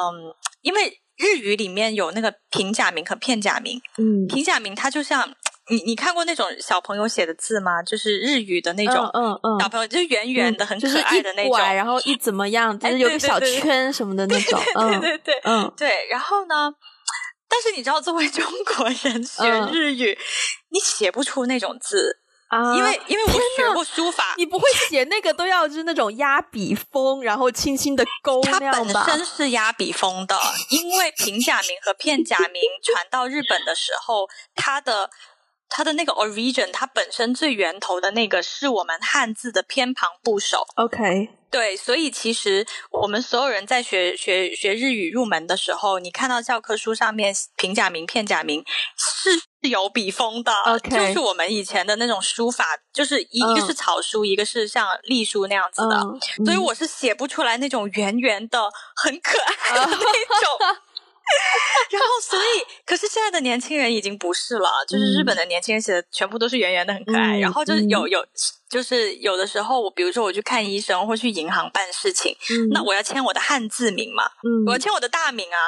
[0.00, 5.36] 嗯，因为日语里面有那个平假名和片假名，嗯，平假名它就像。
[5.68, 7.82] 你你看过那种小朋友写的字吗？
[7.82, 16.06] 就是日语的那种，嗯嗯，小朋友就是圆圆的，很可爱的那种，然后一怎么样， 就是有个小圈什么的那种，对对对，嗯对。
[16.08, 16.72] 然后呢，
[17.48, 18.44] 但是你知道，作为中
[18.76, 20.16] 国人学日语，
[20.70, 30.38] 你写不出那种字啊，因为因为我学过书法，你不会写那个都要就是那种压笔锋，然后轻轻的勾它本身是压笔锋的，
[30.70, 35.10] 因为平假名和片假名传到日本的时候，它的。
[35.68, 40.64] 它的那个 origin，它本身最源头的那个是我们汉字的偏旁部首。
[40.76, 48.64] OK，对，所以其实我们所有人在学学学日语入门的时候，你看到教科书上面平假名、片假名
[48.96, 50.52] 是有笔锋的。
[50.66, 56.00] OK，就是我们以前的那种书法，就是一个是草书，一个是像隶书那样子的。
[56.44, 60.76] 所以我是写不出来那种圆圆的、很可爱的那种。
[61.90, 67.38] 然后，所以，可是现在的年轻人已经不是了，就是日本的年轻人写的全部都是圆圆的，很可爱。
[67.38, 68.24] 然后就是有有，
[68.68, 72.36] 就是有的时候，我比如说我去看医生或去银行办事情，
[72.72, 74.24] 那我要签我的汉字名嘛，
[74.66, 75.58] 我要签我的大名啊，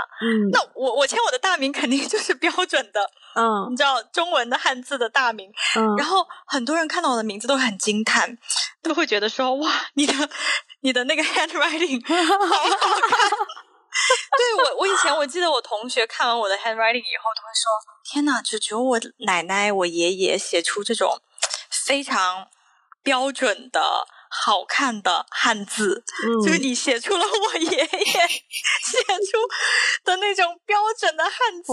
[0.51, 3.01] 那我我签我的大名肯定就是标准的，
[3.37, 5.51] 嗯，你知道中文的汉字的大名。
[5.97, 8.37] 然后很多人看到我的名字都很惊叹，
[8.83, 10.13] 都会觉得说哇，你的
[10.81, 12.69] 你的那个 handwriting 好好
[13.01, 13.31] 看。
[14.39, 17.71] 对我，我以前我记得我同学看完我的 handwriting 以后，都会说
[18.05, 21.21] ：“天哪，只有我奶奶、我爷爷写出这种
[21.71, 22.49] 非常
[23.03, 26.05] 标准的好看的汉字，
[26.45, 28.99] 就是你写出了我爷爷 写
[29.31, 29.39] 出
[30.05, 31.33] 的那种标准的汉
[31.63, 31.73] 字。”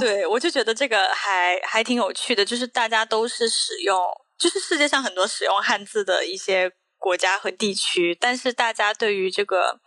[0.00, 4.00] 对，我就觉得这个还还挺有趣的，就是大家都是使用，
[4.38, 9.78] 就是世界上很多使用汉字的一些国家和地区，但是大家对于这个。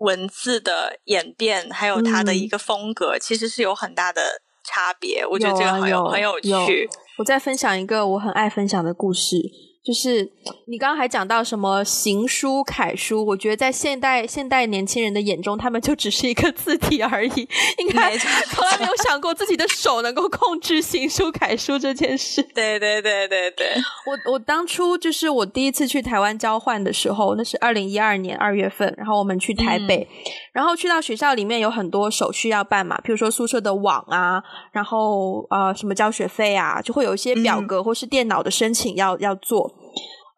[0.00, 5.24] 文字的演变，还有它的一个风格，其实是有很大的差别。
[5.26, 6.88] 我觉得这个很有很有趣。
[7.18, 9.36] 我再分享一个我很爱分享的故事，
[9.82, 10.30] 就是
[10.66, 22.42] 你刚刚还讲到什么行书、楷书，我觉得在现代现代年轻人的眼中，他们就只是一个字体而已，应该从来没有想过自己的手能够控制行书、楷书这件事。
[22.54, 23.68] 对对对对对，
[24.06, 30.06] 我我当初就是我第一次去台湾交换的时候，那是二零一二年二月份，然后我们去台北，
[30.52, 39.69] 然后去到学校里面有很多手续要办嘛，比如说宿舍的网啊，然后呃什么交学费啊，就会有一些表格或是电脑的申请要要做。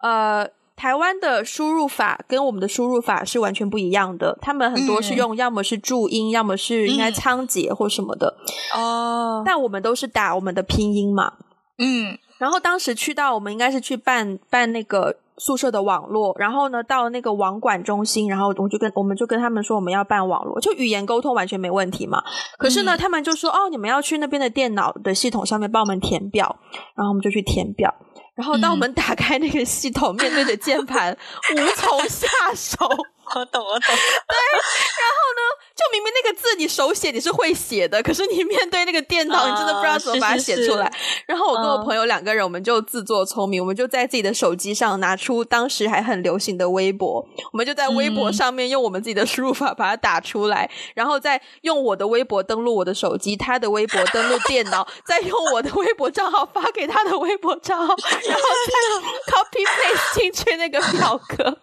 [0.03, 4.37] 呃，台湾的输入法跟我们的输入法是完全不一样的。
[4.42, 8.35] 他们很多是用要么是注音，要么是应该仓颉或什么的。
[8.75, 11.35] 哦，但我们都是打我们的拼音嘛。
[11.79, 22.23] 嗯，然后当时去到我们应该是去办办那个宿舍的网络，然后呢到那个网管中心，然后我就跟我们就跟他们说我们要办网络，就语言沟通完全没问题嘛。
[22.59, 26.57] 可是呢，他们就说哦，你们要去那边的电脑的系统上面帮我们填表，
[26.95, 27.95] 然后我们就去填表。
[28.42, 31.16] 然后，当我们打开那个系统，面对着键盘，
[31.55, 32.26] 无从下
[32.57, 32.88] 手。
[33.35, 33.80] 我懂，我懂。
[34.28, 35.42] 对，然后呢，
[35.74, 40.92] 就明明那个字你手写你是会写的，可是你面对那个电脑，你真的不知道怎么把它写出来。
[41.26, 57.94] 然后我跟我朋友两个人，我们就自作聪明，我们就在自己的手机上拿出当时还很流行的微博，我们就在微博上面用我们自己的输入法把它打出来，然后再用我的微博登录我的手机，他的微博登录电脑， 再用我的微博账号发给他的微博账号，
[58.28, 61.58] 然后再 copy paste 进去那个表格。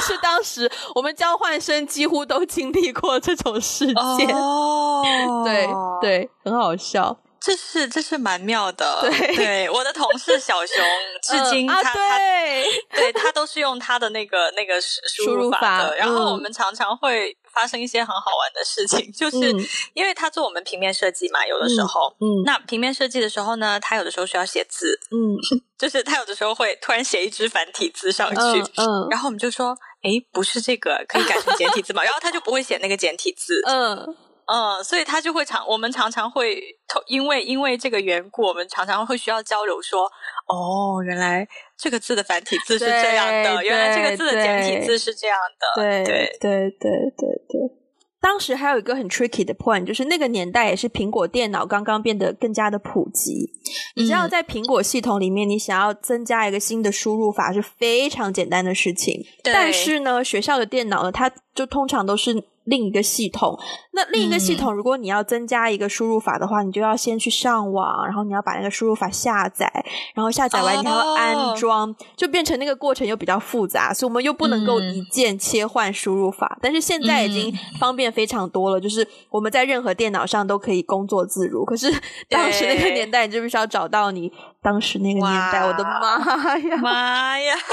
[0.00, 3.86] 是当时我们交换生几乎都经历过这种事
[4.18, 5.02] 件，哦，
[5.44, 5.68] 对
[6.00, 8.98] 对，很好笑，这是这是蛮妙的。
[9.02, 10.76] 对，对，我的同事小熊，
[11.22, 13.12] 至今他他对。
[13.14, 17.36] 他都是用他的那个那个输入法的，然后我们常常会。
[17.50, 19.50] 发生一些很好玩的事情，就是
[19.92, 25.34] 因为他做我们平面设计嘛，有的时候，嗯，那平面设计的时候呢，他有的时候需要写字，嗯，
[25.76, 32.02] 就是他有的时候会突然写一只繁体字上去，嗯，然后我们就说，哎，不是这个，可以改成简体字嘛？
[32.04, 36.62] 然后他就不会写那个简体字，嗯嗯，所以他就会常，我们常常会，
[37.06, 40.04] 因为因为这个缘故，我们常常会需要交流说，
[40.46, 41.46] 哦，原来。
[41.80, 45.80] 这个字的繁体字是这样的，原来这个字的简体字是这样的。
[45.80, 47.87] 对对对对对对。
[48.20, 53.50] 当时还有一个很 tricky 的 point，就是那个年代也是苹果电脑刚刚变得更加的普及。
[53.94, 59.24] 你知道，在苹果系统里面，你想要增加一个新的输入法是非常简单的事情。
[59.42, 62.44] 但是呢，学校的电脑呢，它就通常都是。
[62.68, 63.58] 另一个系统，
[63.92, 69.70] 那另一个系统，如果你要增加一个输入法的话，你就要先去上网，然后你要把那个输入法下载，
[70.14, 76.58] 然后下载完你还要安装，就变成那个过程又比较复杂，所以我们又不能够一键切换输入法。
[76.60, 81.64] 但是现在已经方便非常多了，就是我们在任何电脑上都可以工作自如。
[81.64, 81.90] 可是
[82.28, 87.54] 当时那个年代，你就必须要找到你当时那个年代，我的妈呀，妈呀！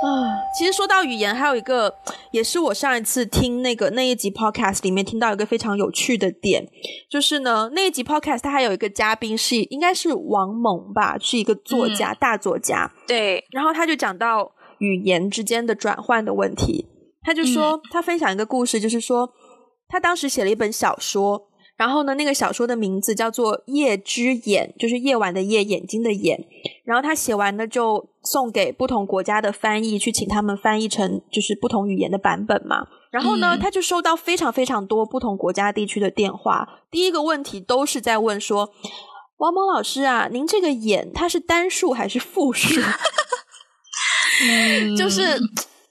[0.00, 0.08] 啊，
[0.56, 1.92] 其实说到语言，还有一个，
[2.32, 6.66] 也是我上一次听那个那一集 podcast 里面听到一个非常有趣的点，
[7.10, 12.90] 就是呢，那一集 podcast 它还有一个嘉宾是应该是王蒙吧，是一个作家，大作家。
[13.06, 16.86] 对，然后他就讲到语言之间的转换的问题，
[17.22, 19.28] 他就说他分享一个故事，就是说
[19.88, 21.47] 他当时写了一本小说。
[21.78, 26.44] 然后呢，那个小说的名字叫做《夜之眼》，就是夜晚的夜，眼睛的眼。
[26.84, 32.88] 然后他写完呢，就送给不同国家的翻译，去请他们翻译成就是不同语言的版本嘛。
[33.12, 36.80] 然后呢，他就收到非常非常多不同国家地区的电话。
[36.90, 38.70] 第一个问题都是在问说
[39.38, 42.80] ：“王蒙老师啊，您这个眼它是单数还是复数？”
[44.98, 45.38] 就是。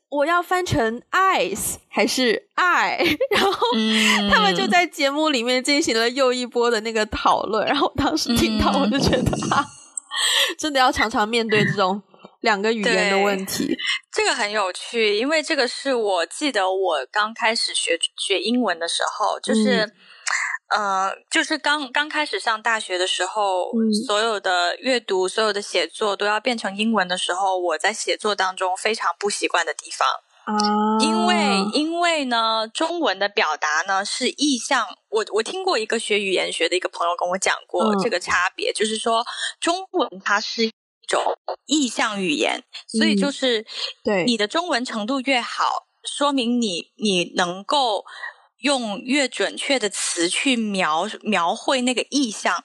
[0.10, 2.98] 我要翻成 eyes 还是 I，？
[3.32, 3.68] 然后
[4.32, 7.66] 他们就在节目里面进行了又一波的那个讨论。
[7.66, 9.66] 然后我当时听到，我就觉得啊，
[10.58, 12.02] 真的要常常面对这种
[12.42, 13.78] 两个语言的问题。
[14.12, 19.94] 这个很有趣，因为这个是我记得我刚开始学学英文的时候，就是。
[20.70, 23.72] 呃，就是刚刚开始上大学的时候，
[24.06, 30.06] 所有的阅读、所有的写作都要变成英文的时候，我在写作当中非常不习惯的地方
[30.44, 34.86] 啊，因为因为呢，中文的表达呢是意象。
[35.10, 39.26] 我我听过一个学语言学的一个朋友跟我讲过这个差别，就是说
[39.62, 40.74] 中文它是一
[41.08, 41.24] 种
[41.66, 43.66] 意象语言，所以就是
[44.04, 48.04] 对你的中文程度越好，说明你你能够。
[48.68, 52.64] 用越准确的词去描描绘那个意象，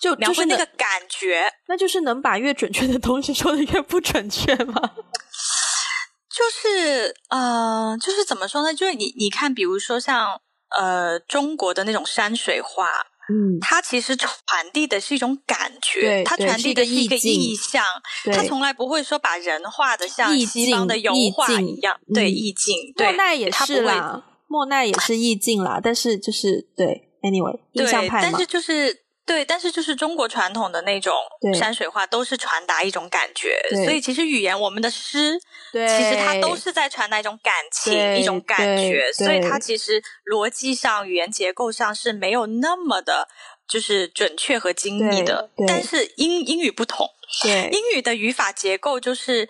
[0.00, 4.80] 就描绘那个感觉，那就是能把越准确的东西说的越不准确吗？
[6.36, 8.74] 就是呃，就是怎么说呢？
[8.74, 10.40] 就是你你看，比如说像
[10.76, 12.88] 呃中国的那种山水画，
[13.28, 14.32] 嗯，它其实传
[14.72, 17.84] 递的是一种感觉，它传递的是一个意象，
[18.32, 22.74] 它从来不会说把人画的像西方的油画一样，嗯对意境。
[22.96, 31.12] 对莫奈也是啦，莫奈也是意境啦，但是就是对，anyway，印象对，派嘛但是，就是对，但是就是中国传统的那种
[31.58, 33.58] 山水画，都是传达一种感觉。
[33.84, 35.40] 所以其实语言，我们的诗，
[35.72, 39.10] 对，其实它都是在传达一种感情、一种感觉。
[39.12, 43.26] 所以它其实逻辑上、语言结构上是没有那么的，
[43.66, 47.08] 就是准确和精密的但是英英语不同，
[47.42, 49.48] 对英语的语法结构就是。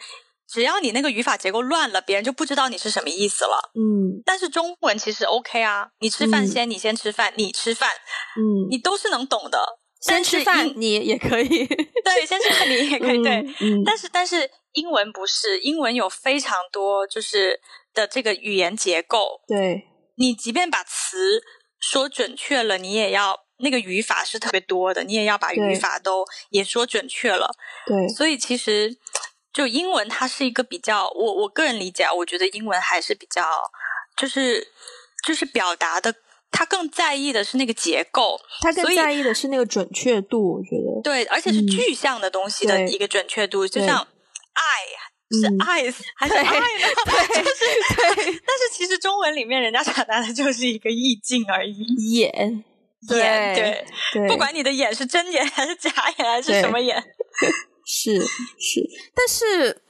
[0.55, 3.73] 只要你那个语法结构乱了，别人就不知道你是什么意思了。
[3.75, 7.91] 嗯但是中文其实 OK 啊，你吃饭嗯先，你先吃饭，你吃饭，
[8.37, 9.59] 嗯，你都是能懂的。
[10.01, 13.45] 先吃饭你也可以，对，先吃饭你也可以、对。
[13.61, 17.59] 嗯，但是但是英文不是，英文有非常多就是
[17.93, 19.83] 的这个语言结构，对
[20.17, 21.43] 你即便把词
[21.81, 27.51] 说准确了，你也要那个语法是特别多的，你也要把语法都也说准确了。
[27.87, 28.95] 对所以其实
[29.55, 33.43] 就英文它是一个比较，我我个人理解啊，我觉得英文还是比较
[34.17, 34.67] 就是
[35.25, 36.13] 就是表达的，
[36.51, 44.63] 他更在意的是那个结构，他更在意的是那个准确度，我觉得，对，而且是嗯具象的东西的一个准确度，就像爱
[45.31, 45.83] 是嗯爱
[46.17, 46.87] 还是对爱呢？
[47.07, 47.43] 对
[48.15, 52.65] 对， 但是其实中文里面人家传达的就是一个意境而已，眼，
[53.11, 57.03] 眼对，不管你的眼是真眼还是假眼还是什么眼，
[57.85, 59.83] 是是，但是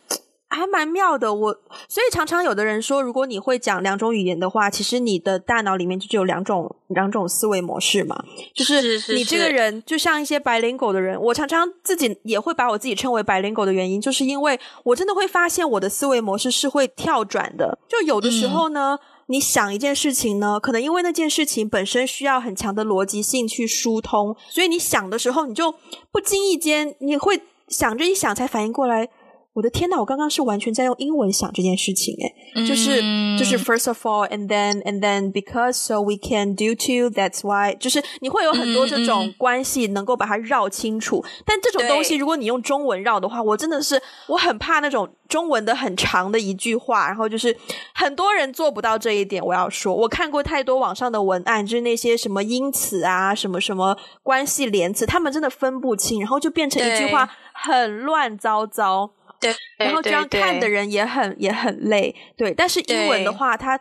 [0.48, 1.32] 还蛮妙的。
[1.32, 1.52] 我
[1.88, 8.24] 所以常常有的人说，如果你会讲两种语言的话，其实你的大脑里面就只有两种两种思维模式嘛。
[8.54, 17.78] 就是是你这个人，就像一些白领狗的人，我常常自己也会把我自己称为白领狗的原因，就是因为我真的会发现我的思维模式是会跳转的。
[17.88, 18.98] 就有的时候呢。
[19.26, 25.74] 你想一件事情呢，可能因为那件事情本身需要很强的逻辑性去疏通，所以你想的时候，你就
[26.12, 29.08] 不经意间你会想着一想才反应过来，
[29.54, 47.56] 我的天呐，我刚刚是完全在用英文想这件事情，诶，就是嗯就是 first of all and then and then because so we can do to that's why，就是你会有很多这嗯种关系能够把它绕清楚，但这种东西如果你用中文绕的话，我真的是我很怕那种中文的很长的一句话，然后就是
[47.94, 49.40] 很多人做不到这一点。
[49.44, 59.12] 我要说，我看过太多网上的文案，就是那些什么因此啊，什么什么关系连词，他们真的分不清，然后就变成一句话很乱糟糟。
[59.44, 59.54] 对，
[59.86, 62.52] 然后这样看的人也很也很累，对。
[62.54, 63.78] 但是英文的话，它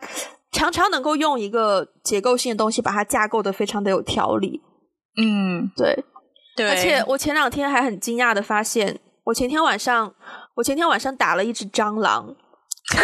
[0.52, 4.60] 常常能够用一个结构性的东西把它架构的非常的有条理，
[5.16, 6.04] 嗯，对。
[6.56, 10.14] 对，而且我前两天还很惊讶的发现，我前天晚上
[10.54, 12.26] 我前天晚上打了一只蟑螂，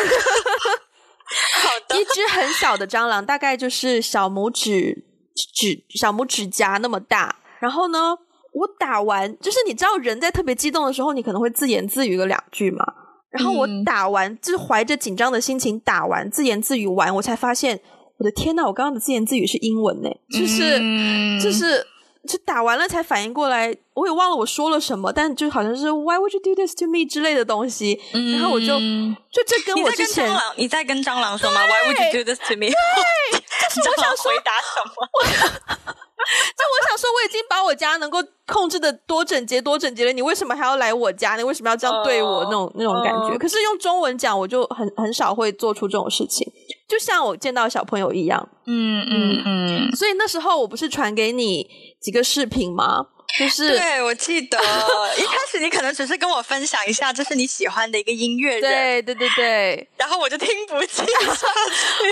[1.61, 5.05] 好的 一只很小的蟑螂，大概就是小拇指
[5.35, 7.41] 指小拇指甲那么大。
[7.59, 8.17] 然后呢，
[8.53, 12.85] 我打完，就是你知道人在特别激动的时候，你可能会自言自语个两句嘛。
[13.31, 17.81] 然后我嗯打完，就是怀着紧张的心情打完，自言自语完，我才发现，
[18.19, 21.87] 我的天呐，我刚刚的自言自语是英文呢，就是、嗯就是
[22.29, 28.01] 就打完了才反应过来，我也忘了我说了什么，但就好像是 Why would you do this to me 之类的东西，
[28.35, 32.67] 然后我就嗯就这跟你在跟我之前蟑螂， 你在跟蟑螂说吗？Why would you do this to me？
[32.67, 35.95] 对，这是我想说回答什么？
[36.57, 41.37] 就我想说，我已经把我家能够控制的多整洁多整洁了，你为什么还要来我家？
[41.37, 42.41] 你为什么要这样对我？
[42.41, 43.35] 哦那种那种感觉。
[43.35, 46.47] 哦可是用中文讲，我就很很少会做出这种事情，
[46.89, 48.49] 就像我见到小朋友一样。
[48.67, 51.67] 嗯嗯嗯，所以那时候我不是传给你
[52.01, 53.07] 几个视频吗？
[53.39, 54.59] 就是对，我记得
[55.17, 61.47] 一开始你可能只是跟我分享一下，这是你喜欢的一个音乐人，对对对对，然后我就听不进下去。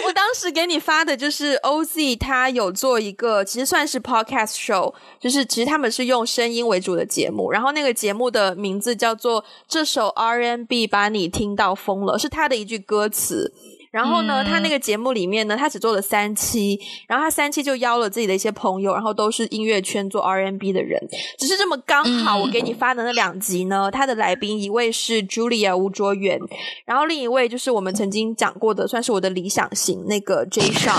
[0.07, 13.53] 我当时给你发的就是 OZ，他有做一个其实算是 podcast show，就是其实他们是用声音为主的节目，然后那个节目的名字叫做《这首 RNB 把你听到疯了》，是他的一句歌词。
[13.91, 16.79] 然后呢，嗯他那个节目里面呢，他只做了三期，
[17.09, 21.01] 然后他三期就邀了自己的一些朋友，然后都是音乐圈做 R&B 的人。
[21.39, 26.39] 只是这么刚好，嗯我给你发的那两集呢，他的来宾一位是 Julia 吴卓源，
[26.85, 30.95] 然后另一位就是我们曾经讲过的，算是我的理想型那个 J 上。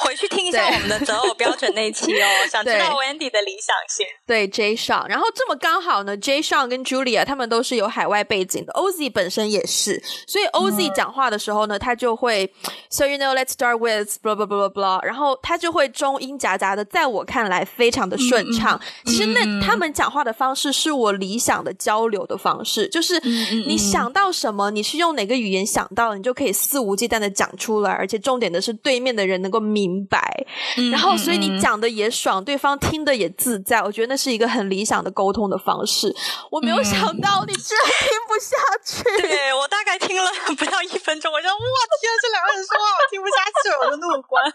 [0.00, 4.06] 回去听一下我们的择偶标准那一期哦， 想知道 Wendy 的理想型。
[4.24, 12.52] 对 J 上，然后这么刚好呢，J 上跟 Julia 他们都是有海外背景的，OZ 本身也是，所以 OZ 讲话的时候呢，他就会
[12.90, 18.80] So you know, let's start with blah blah blah blah blah，然后他就会中英夹杂的，在我看来非常的顺畅。
[19.04, 23.20] 其实那他们讲话的方式是我理想的交流的方式，就是
[23.66, 30.46] 你想到什么，你是用哪个语言想到，你就可以肆无忌惮的讲出来，而且重点的是对面的人能够明白，
[30.90, 33.82] 然后所以你讲的也爽，对方听的也自在。
[33.82, 36.14] 我觉得那是一个很理想的沟通的方式。
[36.50, 39.22] 我没有想到你居然听不下去。
[39.22, 44.44] 对我大概听了不到一分钟，我就哇天，这两个人说话我听不下去，我就怒关。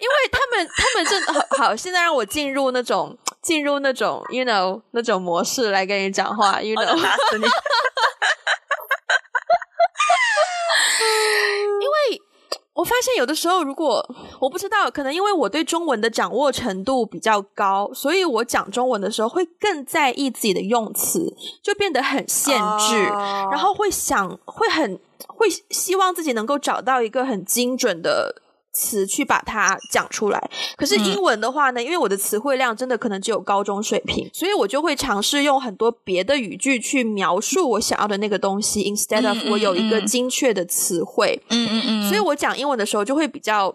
[0.00, 7.46] 因为他们他们正好好，现在让我进入那种进入那种 you know 那种模式来跟你讲话，you know 打死你。
[11.80, 12.20] 因为
[12.80, 14.02] 我发现有的时候，如果
[14.40, 23.04] 我不知道，可能因为我对中文的掌握程度比较高，所以我讲中文的时候会更在意自己的用词，就变得很限制，
[23.50, 28.34] 然后会想会很会希望自己能够找到一个很精准的。
[28.72, 41.40] 词去把它讲出来，可是英文的话呢，因为我的词汇量真的可能只有高中水平，所以我就会尝试用很多别的语句去描述我想要的那个东西，instead of 我有一个精确的词汇。
[41.48, 42.08] 嗯嗯嗯。
[42.08, 43.74] 所以我讲英文的时候就会比较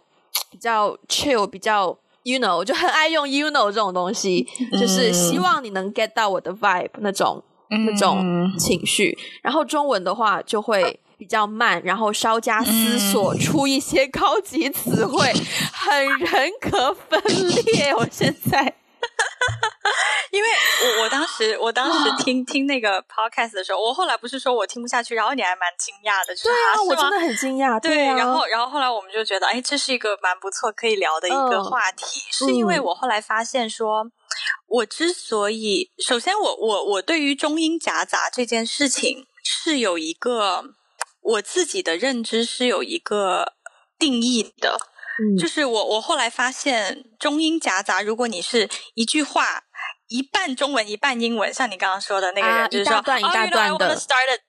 [0.50, 1.88] 比较 chill，比较
[2.24, 4.48] you know，我就很爱用 you know 这种东西，
[4.80, 9.18] 就是希望你能 get 到我的 vibe 那种那种情绪。
[9.44, 11.00] 然后中文的话就会。
[11.18, 15.34] 比较慢，然后稍加思索出一些高级词汇，
[15.74, 17.22] 很人格分
[17.66, 17.94] 裂。
[17.96, 18.60] 我现在，
[20.32, 20.50] 因为
[20.84, 28.06] 我我当时我当时听听那个 podcast 的时候，我后来不是说我听不下去，然后你还蛮惊讶的，对啊，我真的很惊讶，对。
[28.06, 34.06] 然后然后后来我们就觉得，哎，这是一个蛮不错可以聊的一个话题，是因为我后来发现说，
[34.68, 40.76] 我之所以首先我我我对于中英夹杂这件事情是有一个。
[41.26, 43.54] 我自己的认知是有一个
[43.98, 44.78] 定义的，
[45.40, 49.64] 就是我我后来发现中英夹杂，如果你是一句话
[50.08, 53.98] 一半中文一半英文，像你刚刚说的那个人，就是说，哦，一大段的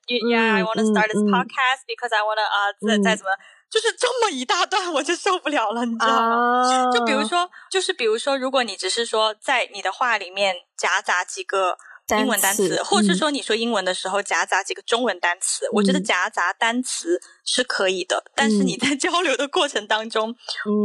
[0.06, 3.30] ，Yeah，I want to start this podcast because I want to 啊，再再怎么，
[3.70, 6.92] 就是这么一大段，我就受不了了，你知道吗？
[6.92, 11.78] 就比如说，就是比如说，如果你只是说在你的话里面夹杂几个。
[12.08, 18.22] 英文单词，或者是说你说英文的时候夹杂几个中文单词，我觉得夹杂单词是可以的。
[18.34, 20.34] 但是你在交流的过程当中，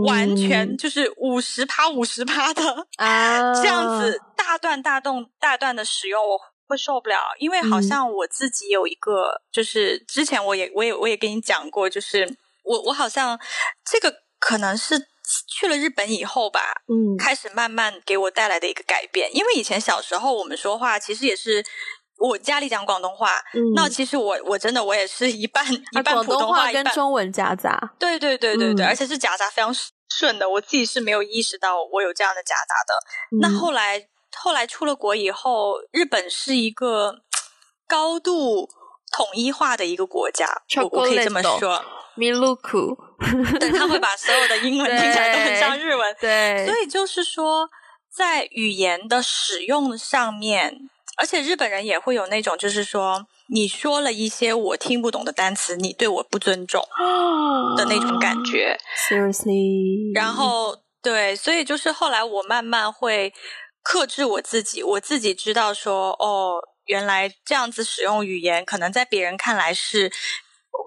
[0.06, 7.18] 完全就是五十趴五十趴的 啊，这样子大段大段大段的使用，我会受不了。
[7.38, 13.40] 因为好像我自己有一个，就是之前我也我也我也跟你讲过，就是我我好像
[13.86, 15.11] 这个可能是。
[15.48, 19.30] 去了日本以后吧，嗯，开始慢慢给我带来的一个改变。
[19.36, 21.64] 因为以前小时候我们说话，其实也是
[22.18, 29.74] 我家里讲广东话，嗯，那其实我我真的我也是一半一半普通话跟中文夹杂，对对对对对，而且是夹杂非常
[30.10, 30.50] 顺的。
[30.50, 33.40] 我自己是没有意识到我有这样的夹杂的。
[33.42, 37.22] 那后来后来出了国以后，日本是一个
[37.88, 38.70] 高度
[39.12, 40.46] 统一化的一个国家，
[40.78, 41.84] 我我可以这么说。
[42.16, 42.98] 米露库，
[43.60, 47.70] 对，他会把所有的英文听起来都很像日文，对，所以就是说，
[48.14, 50.78] 在语言的使用上面，
[51.18, 56.84] 而且日本人也会有那种，就是说，你说了一些我听不懂的单词，你对我不尊重
[57.78, 58.78] 的那种感觉
[59.10, 60.14] ，seriously。
[60.14, 63.34] 然后，对，所以就是后来我慢慢会
[63.82, 70.12] 克制我自己，我自己知道说，哦，原来这样子使用语言，可能在别人看来是。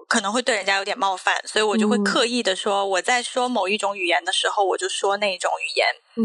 [0.07, 5.87] 可能会对人家有点冒犯，所以我就会刻意的说，我在说某一种语言的时候，我就说那一种语言。
[6.15, 6.23] 嗯，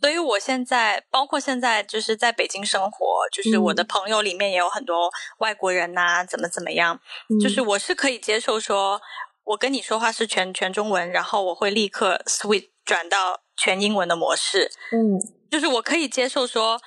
[0.00, 7.00] 所以我现在，包括现在，就是在北京生活，就是我的朋友里面也有很多外国人呐，怎么怎么样，
[7.40, 9.00] 就是我是可以接受说，
[9.44, 14.70] 我跟你说话是全全中文，然后我会立刻 switch 转到全英文的模式。
[14.92, 15.18] 嗯，
[15.50, 16.80] 就是我可以接受说，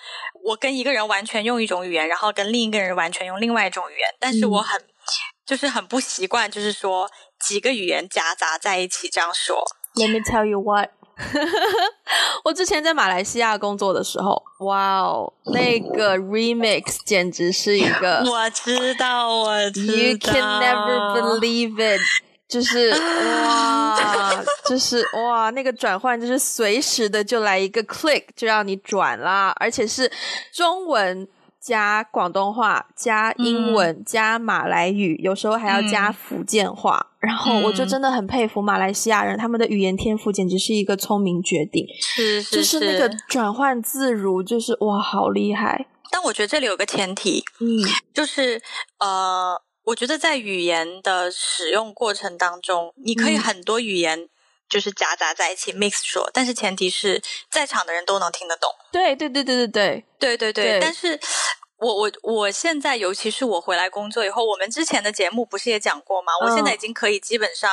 [0.43, 4.79] 我跟一个人完全用一种语言，然后跟另一个人完全用另外一种语言，但是我很。
[5.45, 9.63] 就是很不习惯，就是说几个语言夹杂在一起这样说。
[9.95, 10.89] Let me tell you what，
[12.45, 22.01] 我之前在马来西亚工作的时候，哇哦，那个 remix 简直是一个， 我知道，我知道，You can never believe it，
[22.49, 30.11] 就是哇，就是哇，那个转换就是随时的就来一个 click 就让你转啦，而且是
[30.51, 31.27] 中文。
[31.63, 37.11] 加广东话，加英文，加马来语，有时候还要加福建话。
[37.19, 45.85] 然后我就真的很佩服马来西亚人，他们的语言天赋简直是一个聪明绝顶，是是是，就是那个转换自如，就是哇，好厉害。
[46.11, 47.79] 但我觉得这里有个前提，嗯，
[48.13, 48.61] 就是
[48.99, 54.27] 呃，我觉得在语言的使用过程当中，你可以很多语言
[54.69, 58.69] 就是夹杂在一起 mix 说，但是前提是在场的人都能听得懂。
[58.91, 59.67] 对对对对对
[60.19, 61.17] 对对对对，但是。
[61.83, 66.31] 我我我现在，尤其是我回来工作以后，我们之前的节目不是也讲过吗？
[66.41, 67.69] 我现在已经可以基本上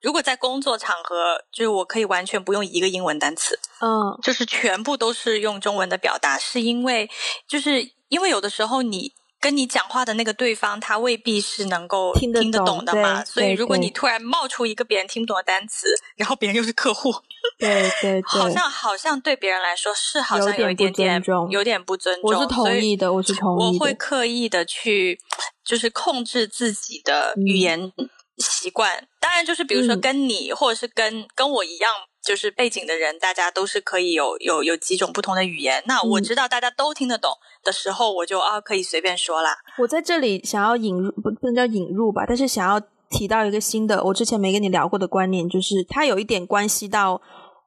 [0.00, 7.10] 如果在工作场合，就是我可以完全不用一个英文单词，嗯，就是全部都是用中文的表达，是因为
[7.48, 9.12] 就是因为有的时候你。
[9.40, 13.24] 跟你讲话的那个对方，他未必是能够听得懂的嘛。
[13.24, 15.86] 所以，如果你突然冒出一个别人听不懂的单词，
[16.16, 17.12] 然后别人又是客户，
[17.58, 22.30] 对对对，好像好像对别人来说是好像有一点点有点不尊重。
[22.30, 23.84] 我是同意的，我是同我意的。
[23.84, 25.20] 会刻意的去，
[25.64, 27.92] 就是控制自己的语言
[28.38, 29.06] 习惯。
[29.20, 31.90] 当然，就是比如说嗯跟你，或者是跟跟我一样，
[32.28, 35.82] 就是背景的人，大家都是可以有有有几种不同的语言。
[35.86, 37.30] 那我嗯知道大家都听得懂
[37.64, 39.56] 的时候，我就啊可以随便说啦。
[39.78, 47.18] 我在这里想要引入，不不能叫引入吧，但是想要提到一个新的，我之前没跟你聊过的观念，就是它有一点关系到，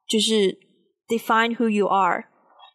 [0.08, 0.56] 就是
[1.08, 2.26] define who you are。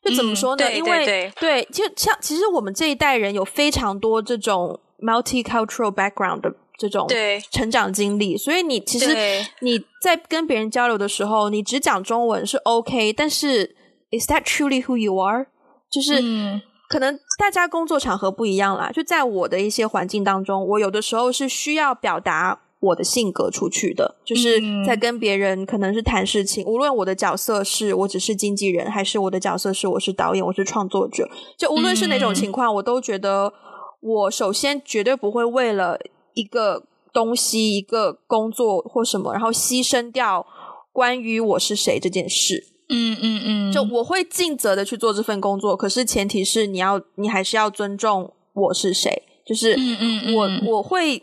[0.03, 0.65] 就怎么嗯说呢？
[0.65, 7.41] 对因为对对就像其实我们这一代人有非常多这种 multicultural background 的这种对。
[7.51, 9.17] 成长经历，所以你其实
[9.61, 13.77] 你在跟别人交流的时候，你只讲中文是 OK，但是
[14.11, 15.47] is that truly who you are？
[15.91, 16.61] 就是、嗯。
[16.89, 18.93] 可能大家工作场合不一样啦。
[18.93, 24.85] 就在我的一些环境当中，我有的时候是需要表达我的性格出去的，就是嗯。
[24.85, 32.35] 在跟别人可能是谈事情，无论我的角色是我只是经纪人，还是我的角色是我是导演，我是创作者，就无论是哪种嗯。
[32.37, 33.53] 情况，我都觉得
[34.01, 35.99] 我首先绝对不会为了
[36.37, 40.47] 一个东西、一个工作或什么，然后牺牲掉
[40.93, 42.69] 关于我是谁这件事。
[42.89, 49.25] 嗯嗯嗯，就我会尽责的去做这份工作，可是前提是你要，你还是要尊重我是谁。
[49.45, 51.23] 就是嗯嗯嗯我我会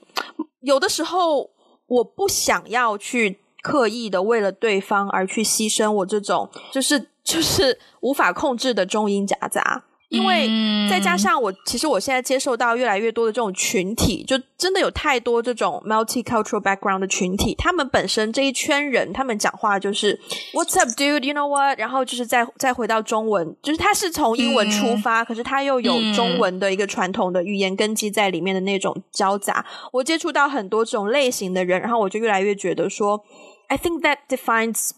[0.62, 1.52] 有的时候
[1.88, 9.86] 我不想要去刻意的为了对方而去牺牲我这种就是就是无法控制的中英夹杂。
[10.14, 20.20] 因为嗯再加上我，其实我现在接受到越来越多的这种群体，就真的有太多这种 multicultural background 的群体，他们本身这一圈人，他们讲话就是
[20.54, 21.24] What's up, dude?
[21.24, 21.80] You know what?
[21.80, 29.66] 然后就是再再回到中文，就是他是从英文出发，可是他又有中文的一个传统的语言根基在里面的那种交杂。
[29.92, 33.20] 我接触到很多这种类型的人，然后我就越来越觉得说
[33.70, 34.92] ，I think that defines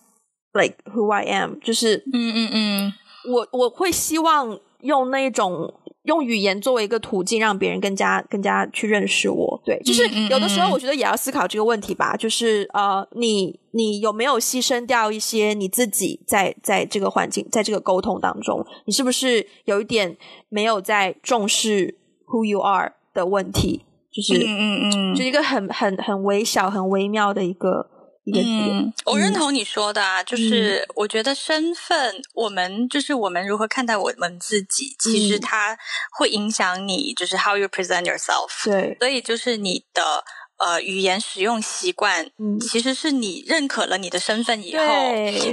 [0.52, 2.94] like who I am，就是嗯嗯嗯
[3.32, 5.74] 我我会希望用那种
[6.04, 9.62] 用语言作为一个途径，让别人更加更加去认识我。
[9.66, 20.16] 对，就是有的时候嗯我觉得也要思考这个问题吧，就是呃，你你有没有牺牲掉一些你自己在在这个环境，在这个沟通当中，你是不是有一点
[20.50, 23.84] 没有在重视 who you are 的问题？
[24.14, 27.90] 就是、嗯嗯嗯就一个很很很微小、很微妙的一个
[28.26, 28.70] 一个点。
[28.70, 35.78] 嗯，我认同你说的啊，就是我觉得身份，我们就是我们如何看待我们自己，其实嗯它
[36.18, 38.66] 会影响你，就是 how you present yourself。
[38.66, 40.24] 对，所以就是你的
[40.58, 44.84] 呃语言使用习惯，嗯其实是你认可了你的身份以后，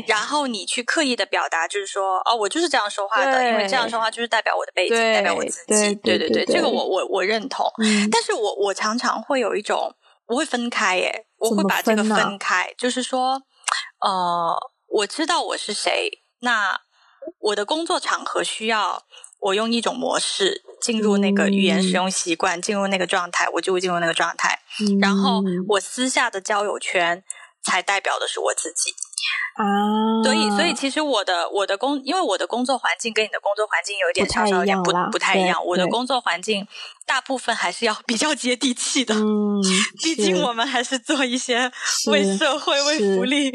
[0.06, 5.72] 然后你去刻意的表达，就是说哦，我就是这样说话的，因为这样说话就是代表我的背景，代表我自己。
[5.74, 7.66] 对对对对对这个我我我认同。
[7.82, 9.94] 嗯但是我我常常会有一种，
[10.26, 13.42] 我会分开耶，我会把这个分开，就是说，
[14.00, 14.56] 呃，
[14.88, 16.80] 我知道我是谁，那
[17.38, 19.02] 我的工作场合需要
[19.40, 24.60] 我用一种模式进入那个语言使用习惯，进入那个状态，我就会进入那个状态。
[25.00, 27.22] 然后嗯我私下的交友圈
[27.62, 28.94] 才代表的是我自己。
[29.54, 29.64] 啊，
[30.24, 35.62] 所以，所以其实我的我的工，因为我的工作环境跟你的工作环境有一点稍稍有点不不太一样。
[35.64, 36.66] 我的工作环境
[37.06, 39.60] 大部分还是要比较接地气的，嗯，
[40.02, 41.70] 毕竟我们还是做一些
[42.10, 43.52] 为社会、为福利。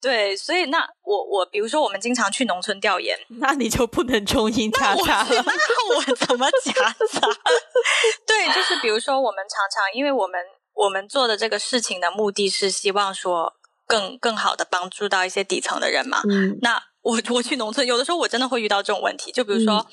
[0.00, 5.44] 对，所以那我我比如说我们经常去农村调研， 那你就不能中英夹我杂了。
[5.44, 6.72] 那我怎么夹
[7.12, 7.20] 杂？
[8.26, 10.40] 对，就是比如说我们常常，因为我们
[10.74, 13.54] 我们做的这个事情的目的是希望说
[13.86, 16.22] 更更好的帮助到一些底层的人嘛。
[16.28, 19.84] 嗯那我 我去农村，有的时候我真的会遇到这种问题，就比如说、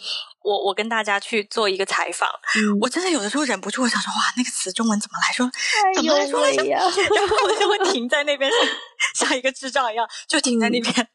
[0.43, 2.27] 我我跟大家去做一个采访，
[2.57, 5.49] 嗯，我真的有的时候忍不住，我想说哇，那个词中文怎么来说？
[5.95, 6.79] 怎么哎来说呀！
[6.79, 8.51] 然后我就会 停在那边，
[9.15, 11.07] 像 像一个智障一样，就停在那边、嗯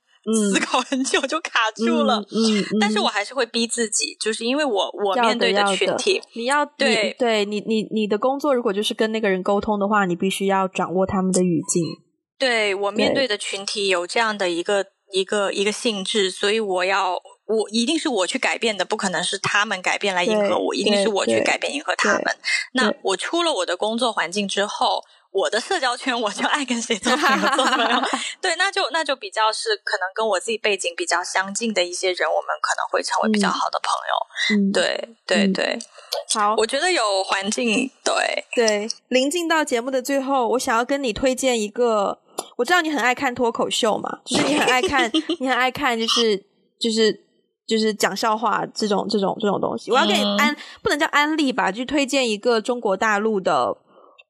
[0.52, 2.20] 思考很久，就卡住了。
[2.30, 11.82] 嗯，嗯但是我还是会逼自己，就是因为我我面对的群体，你要对你对你你你的工作如果就是跟那个人沟通的话，你必须要掌握他们的语境。
[12.38, 22.36] 对我面对对的群体有这样的一个一个一个性质，所以我要我一定是我去改变的，不可能是他们改变来迎合我，一定是我去改变迎合他们。
[22.72, 25.04] 那我出了我的工作环境之后。
[25.34, 28.02] 我的社交圈， 我就爱跟谁做朋友做朋友，
[28.42, 34.68] 对，那就那就比较是可能跟我自己背景比较相近的一些人，我们可能会成为比较嗯好的朋友。
[34.68, 35.78] 嗯，对对嗯对，
[36.34, 42.18] 好，我觉得有环境，对，对，临近到节目的最后，我想要跟你推荐一个，
[42.62, 45.10] 我我知道你很爱看脱口秀嘛，就是你很爱看，
[45.40, 46.36] 你很爱看，就是
[46.78, 47.12] 就是
[47.66, 49.90] 就是讲笑话这种这种这种东西。
[49.90, 53.76] 我要给你安，不能叫安利吧，就推荐一个中国大陆的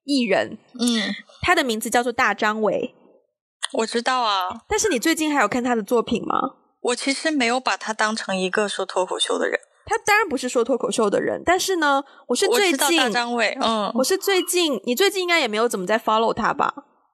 [0.05, 1.13] 艺人，嗯，
[1.43, 2.95] 他的名字叫做大张伟。
[3.73, 6.55] 我知道啊，但是你最近还有看他的作品吗？
[6.81, 9.59] 我其实没有把他当成一个说脱口秀的人。
[9.85, 16.73] 他当然不是说脱口秀的人，但是呢，我是最近大张伟，嗯，我是最近，你最近应该也没有怎么在 follow 他吧？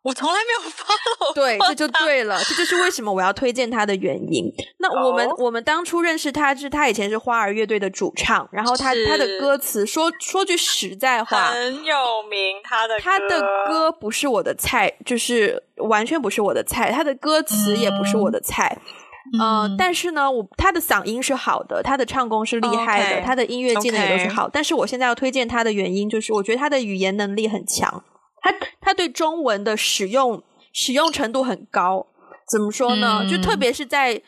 [0.09, 1.33] 我从来没有 follow。
[1.35, 4.51] 对，这就对了，这就是为什么我要推荐他的原因。
[4.79, 11.95] 那我们我们当初认识他，是他以前是花儿乐队的主唱，然后他他的歌词说说句实在话，很有
[12.29, 12.57] 名。
[12.63, 16.91] 他的他的歌不是我的菜，就是完全不是我的菜。
[16.91, 18.77] 他的歌词也不是我的菜。
[19.39, 24.49] 嗯，但是呢，我他的嗓音是好的，他的唱功是厉害的，他的音乐技能也都是好。
[24.51, 28.03] 但是我现在要推荐他的原因，就是我觉得他的语言能力很强，
[28.41, 32.07] 他他对中文的使用使用程度很高。
[32.49, 33.27] 怎么说呢？
[33.29, 34.21] 就特别是在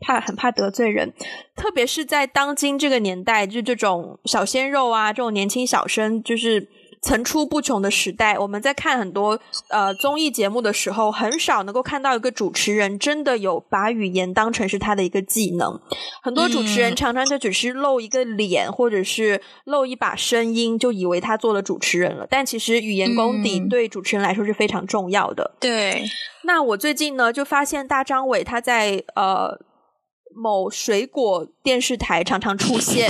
[0.00, 1.12] 怕很怕得罪人，
[1.56, 6.68] 特别是在当今这个年代，就这种小鲜肉啊，这种年轻小生，就是。
[7.04, 9.38] 层出不穷的时代，我们在看很多
[9.68, 15.78] 呃综艺节目的时候，很少能够看到一个主持人真的有把语言当成是他的一个技能。
[16.22, 22.26] 很多主持人常常就只是露一个脸，或者是露一把声音，就以为他做了主持人了。
[22.28, 25.54] 但其实语言功底对主持人来说是非常重要的。
[25.60, 26.04] 对，
[26.44, 29.60] 那我最近呢就发现大张伟他在呃。
[30.36, 33.08] 某水果电视台常常出现，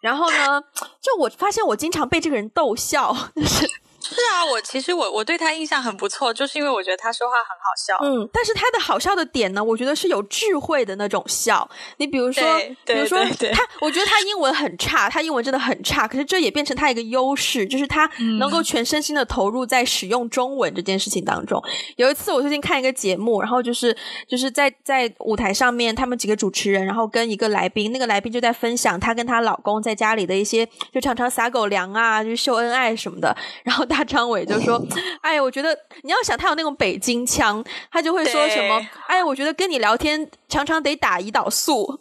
[0.00, 0.60] 然后呢，
[1.00, 3.68] 就我发现我经常被这个人逗笑，就是。
[4.08, 7.94] 是啊，我其实我我对他印象很不错，就是因为我觉得他说话很好笑。
[8.04, 11.68] 嗯，但是他的好笑的点呢，我觉得是有智慧的那种笑。
[11.98, 12.42] 你比如说，
[12.86, 13.18] 比如说
[13.52, 21.62] 他，我觉得他英文很差，他英文真的很差，可是这也变成他一个优势，就是他能够全身心的投入在使用中文这件事情当中。
[21.96, 23.94] 有一次我最近看一个节目，然后就是
[24.26, 33.97] 就是在在舞台上面，他们几个主持人，然后跟一个来宾，那个来宾就在分享她跟她老公在家里的一些，就常常撒狗粮啊，就秀恩爱什么的，然后大。
[33.98, 34.80] 大张伟就说
[35.22, 38.80] ：“哎，我觉得你要想他有那种北京腔，他就会说什么？
[39.08, 41.84] 哎，我觉得跟你聊天常常得打胰岛素。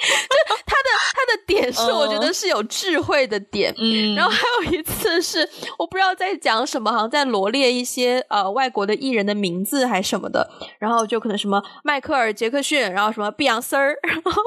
[0.00, 3.72] 就他的他的点是，我觉得是有智慧的点。
[3.78, 5.48] 嗯，然后还有一次是
[5.78, 14.42] 我不知道在讲什么，好像在罗列一些呃外国的艺人的名字还是什么的，然后就可能什么迈克尔杰克逊，然后什么碧昂丝儿， 然后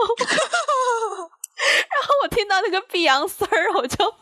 [2.23, 4.13] 我听到那个碧昂丝儿，我就。”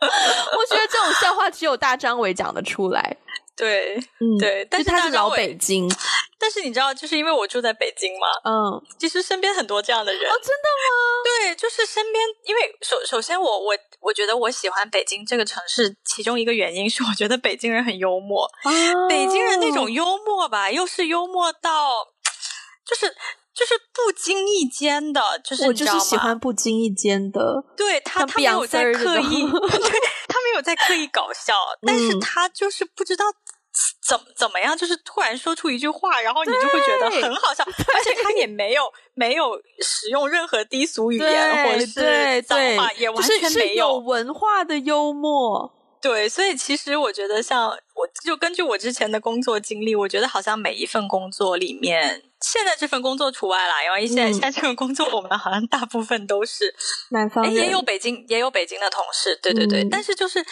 [0.06, 3.16] 我觉得这种笑话只有大张伟讲得出来。
[3.56, 5.90] 对，嗯，对，但是他是老北京。
[6.38, 10.22] 但是你知道，就是因为我住在北京嘛，嗯，其实身边很多这样的人。
[10.30, 11.48] 哦，真的吗？
[11.48, 18.48] 对，就是身边，因为首首先我我我觉得我喜欢北京这个城市，其中一个原因是我觉得北京人很幽默。
[19.08, 21.90] 北京人那种幽默吧，又是幽默到，
[22.86, 23.12] 就是。
[23.58, 27.64] 就是不经意间的，就是我就是喜欢不经意间的。
[27.76, 31.52] 对他，他没有在刻意， 对他没有在刻意搞笑，
[31.84, 33.24] 但是他就是不知道
[34.06, 38.84] 怎怎么样，就是突然说出一句话，然后你就会觉得很好笑，而且他也没有
[39.14, 45.74] 没有使用任何低俗语言或者是脏话，也完全没有文化的幽默。
[46.00, 52.22] 对，所以其实我觉得，像我就根据我之前的工作经历，我觉得好像每一份工作里面。
[52.40, 56.72] 现在这份工作除外啦，因为现在现在这份工作，我们好像大部分都是
[57.10, 59.84] 南方人，也有北京也有北京的同事，对对对。
[59.90, 60.44] 但是就是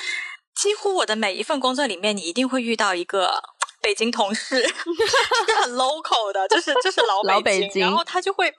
[0.57, 3.41] 几乎我的每一份工作里面，你一定会遇到一个
[3.81, 8.57] 北京同事， 是很 local 的，就是就是老北京，然后他就会突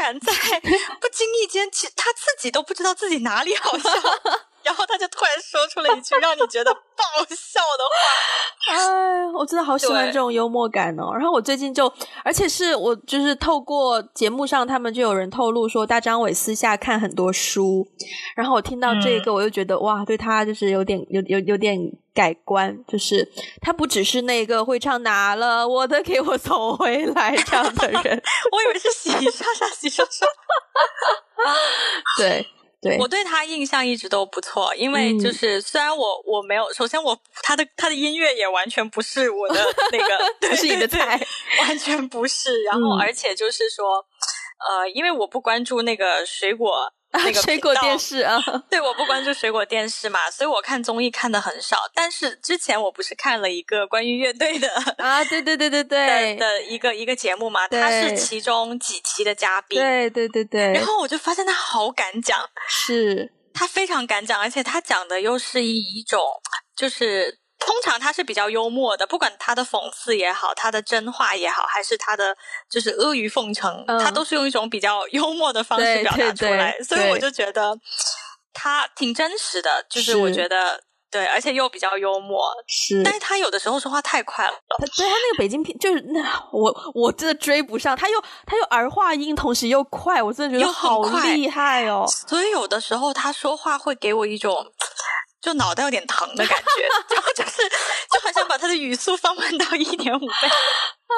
[0.00, 0.32] 然在
[1.02, 3.90] 不经意间，其实他自己都不知道自己哪里好笑。
[4.64, 11.12] 然后他就突然说出了一句让你觉得爆笑的话， 哎，我真的好喜欢这种幽默感哦。
[11.14, 11.92] 然后我最近就，
[12.24, 17.86] 而且是我就是透过节目上，他们就有人透露说，大张伟私下看很多书。
[18.36, 21.78] 然后我听到这个，我就觉得哇，对他就是有点有有有点
[22.14, 23.28] 改观，就是
[23.60, 30.28] 他不只是那个会唱拿了我的给我送回来这样的人， 我以为是洗刷刷洗刷刷，
[32.18, 32.46] 对。
[32.98, 39.54] 我对他印象一直都不错，因为就是虽然我我没有，首先我他的他的音乐也完全不是我的
[39.92, 41.20] 那个，不是你的菜，
[41.60, 42.62] 完全不是。
[42.64, 44.04] 然后而且就是说，
[44.68, 46.92] 呃，因为我不关注那个水果。
[47.24, 51.76] 那个水果电视啊， 对，我不关注水果电视嘛，所以我看综艺看的很少。
[51.94, 60.72] 但是之前我不是看了一个关于乐队的啊，对对对对对的一个一个节目嘛，他是其中几期的嘉宾，对对对对。
[60.72, 66.18] 然后我就发现他好敢讲，是他非常敢讲，而且他讲的又是以一种
[66.74, 72.36] 就是通通常他是比较幽默的，不管他的讽刺也好，他的真话也好，还是他的
[72.70, 77.76] 就是阿谀奉承，他都是用一种比较幽默的方式表达出来，所以我就觉得
[78.52, 80.80] 他挺真实的，就是我觉得。
[81.12, 84.54] 对，而且又比较幽默，是，但是他有的时候说话太快了。
[84.78, 92.06] 他对他那个北京片，就是那我我真的追不上，他又他又儿化音，同时又快，我真的觉得好厉害哦。
[92.26, 94.64] 所以有的时候他说话会给我一种
[95.42, 96.82] 就脑袋有点疼的感觉，
[97.14, 97.62] 然后就是
[98.12, 100.26] 就很想把他的语速放慢到一点五倍。
[100.28, 101.14] 啊，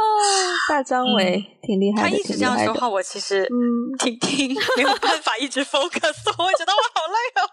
[0.69, 7.49] 大张伟挺厉害的，他一直这样说话，我其实嗯听听没有办法一直 focus， 我觉得我好累哦。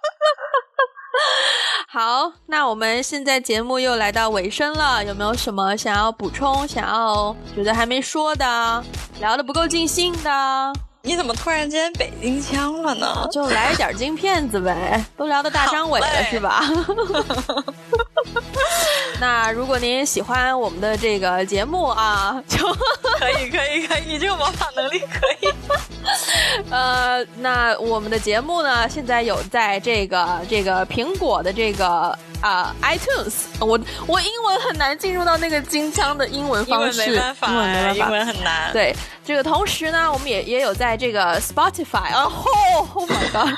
[1.91, 8.81] 好，那我们现在节目又来到尾声了，有没有什么想要补充、想要觉得还没说的、
[9.19, 10.73] 聊的不够尽兴的？
[11.03, 13.27] 你怎么突然间北京腔了呢？
[13.31, 16.63] 就来一点京片子呗， 都聊到大张伟了是吧？
[19.19, 22.57] 那如果您喜欢我们的这个节目啊，就
[23.19, 25.51] 可以可以可以，你这个模仿能力可以。
[26.69, 37.47] 呃，那我们的节目呢，现在有在这个这个苹果的这个啊 iTunes，我我英文很难进入到那个京腔的英文方式，英文没办法，
[37.93, 38.71] 英文很难。
[38.73, 42.49] 对，这个同时呢，我们也也有在这个 Spotify，啊吼
[42.95, 43.53] ，Oh my god，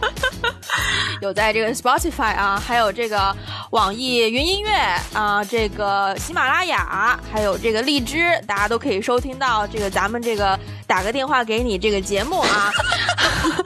[1.22, 3.34] 有在这个 Spotify 啊，还有这个
[3.70, 4.72] 网易云音乐
[5.12, 10.58] 啊，这个喜马拉雅，还有这个荔枝，大家都可以收听到这个咱们这个。
[10.86, 12.70] 打个电话给你这个节目啊，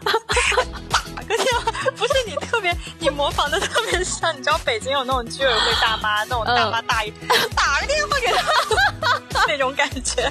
[0.89, 7.13] 打个电话不是你特别，你模仿的特别像，你知道北京有那种居委会大妈，那种大妈大爷，
[7.57, 8.41] 打个电话给他
[9.47, 10.31] 那种感觉，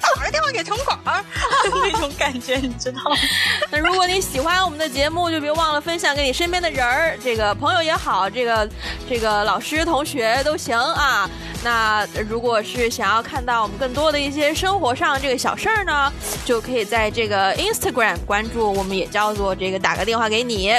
[0.00, 0.98] 打个电话给城管
[1.72, 3.16] 那种感觉，你知道吗？
[3.70, 8.68] 那如果你喜欢我们的节目，就别忘了分享给你身边的人儿，这个朋友也好，这个
[9.08, 11.28] 这个老师同学都行啊。
[11.64, 16.12] 那如果是想要看到我们更多的一些生活上这个小事儿呢，
[16.44, 20.72] 就可以在这个 Instagram 关注，我们也叫做这个打个电话给你，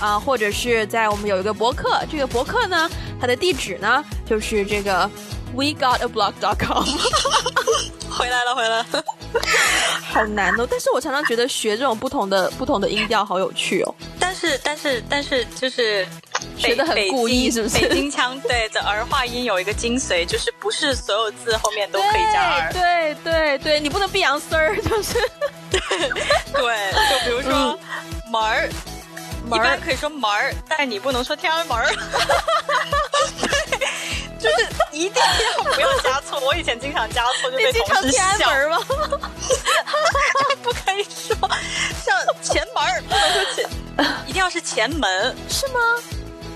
[0.00, 2.88] 啊，或者是在我们有一个博客，这个博客呢，
[3.20, 5.10] 它的地址呢就是这个
[5.56, 6.84] WeGotAblog.com。
[8.10, 8.86] 回来了，回来了，
[10.10, 10.66] 好难哦！
[10.68, 13.94] 但是我常常觉得学这种不同的不同的音调好有趣哦。
[14.18, 16.04] 但是，但是，但是，就是
[16.56, 17.78] 学的很故意，是不是？
[17.86, 22.72] 北京腔对的儿化音有一个精髓，就是不是所有字后面都可以加儿。
[22.72, 25.14] 对对对，你不能闭阳丝儿，就是
[25.70, 25.80] 对
[26.52, 27.78] 对，就比如说
[28.32, 28.68] 门儿，
[29.56, 31.86] 一般可以说门儿，但是你不能说天安门儿。
[34.38, 35.20] 就是一定
[35.56, 38.48] 要不要加错，我以前经常加错，就被同事笑。
[38.48, 38.78] 门吗？
[40.62, 41.36] 不可以说
[42.04, 43.68] 像前门儿不能说前，
[44.26, 45.80] 一定要是前门，是吗？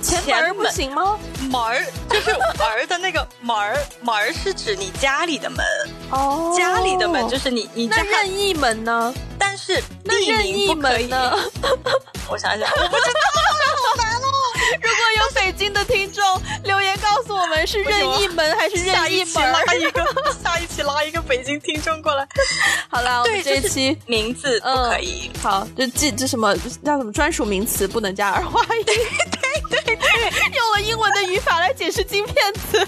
[0.03, 1.19] 前门不行吗？
[1.51, 3.57] 门就是门的那个 门
[4.01, 5.65] 门是指你家里的门
[6.11, 9.13] 哦，家里的门就是你你那任意门呢？
[9.39, 11.33] 但是那任意门呢？
[12.29, 13.21] 我想想，我不知道，
[13.89, 14.32] 好难哦。
[14.81, 16.23] 如果有北京的听众
[16.65, 20.05] 留言告诉我们是任意门还是任意门，拉一个
[20.43, 22.27] 下一期拉一个北京听众过来。
[22.89, 25.31] 好了，我们这一期名字不可以。
[25.43, 28.85] 好，就记这什么叫什么专属名词不能加儿化音。
[29.71, 32.87] 对对对，用了英文的语法来解释金片子。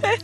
[0.00, 0.18] 对，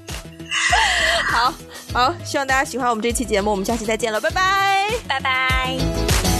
[1.28, 1.52] 好
[1.92, 6.35] 好，希望大家喜欢我们这期节目，我们下期再见了，拜拜，拜拜。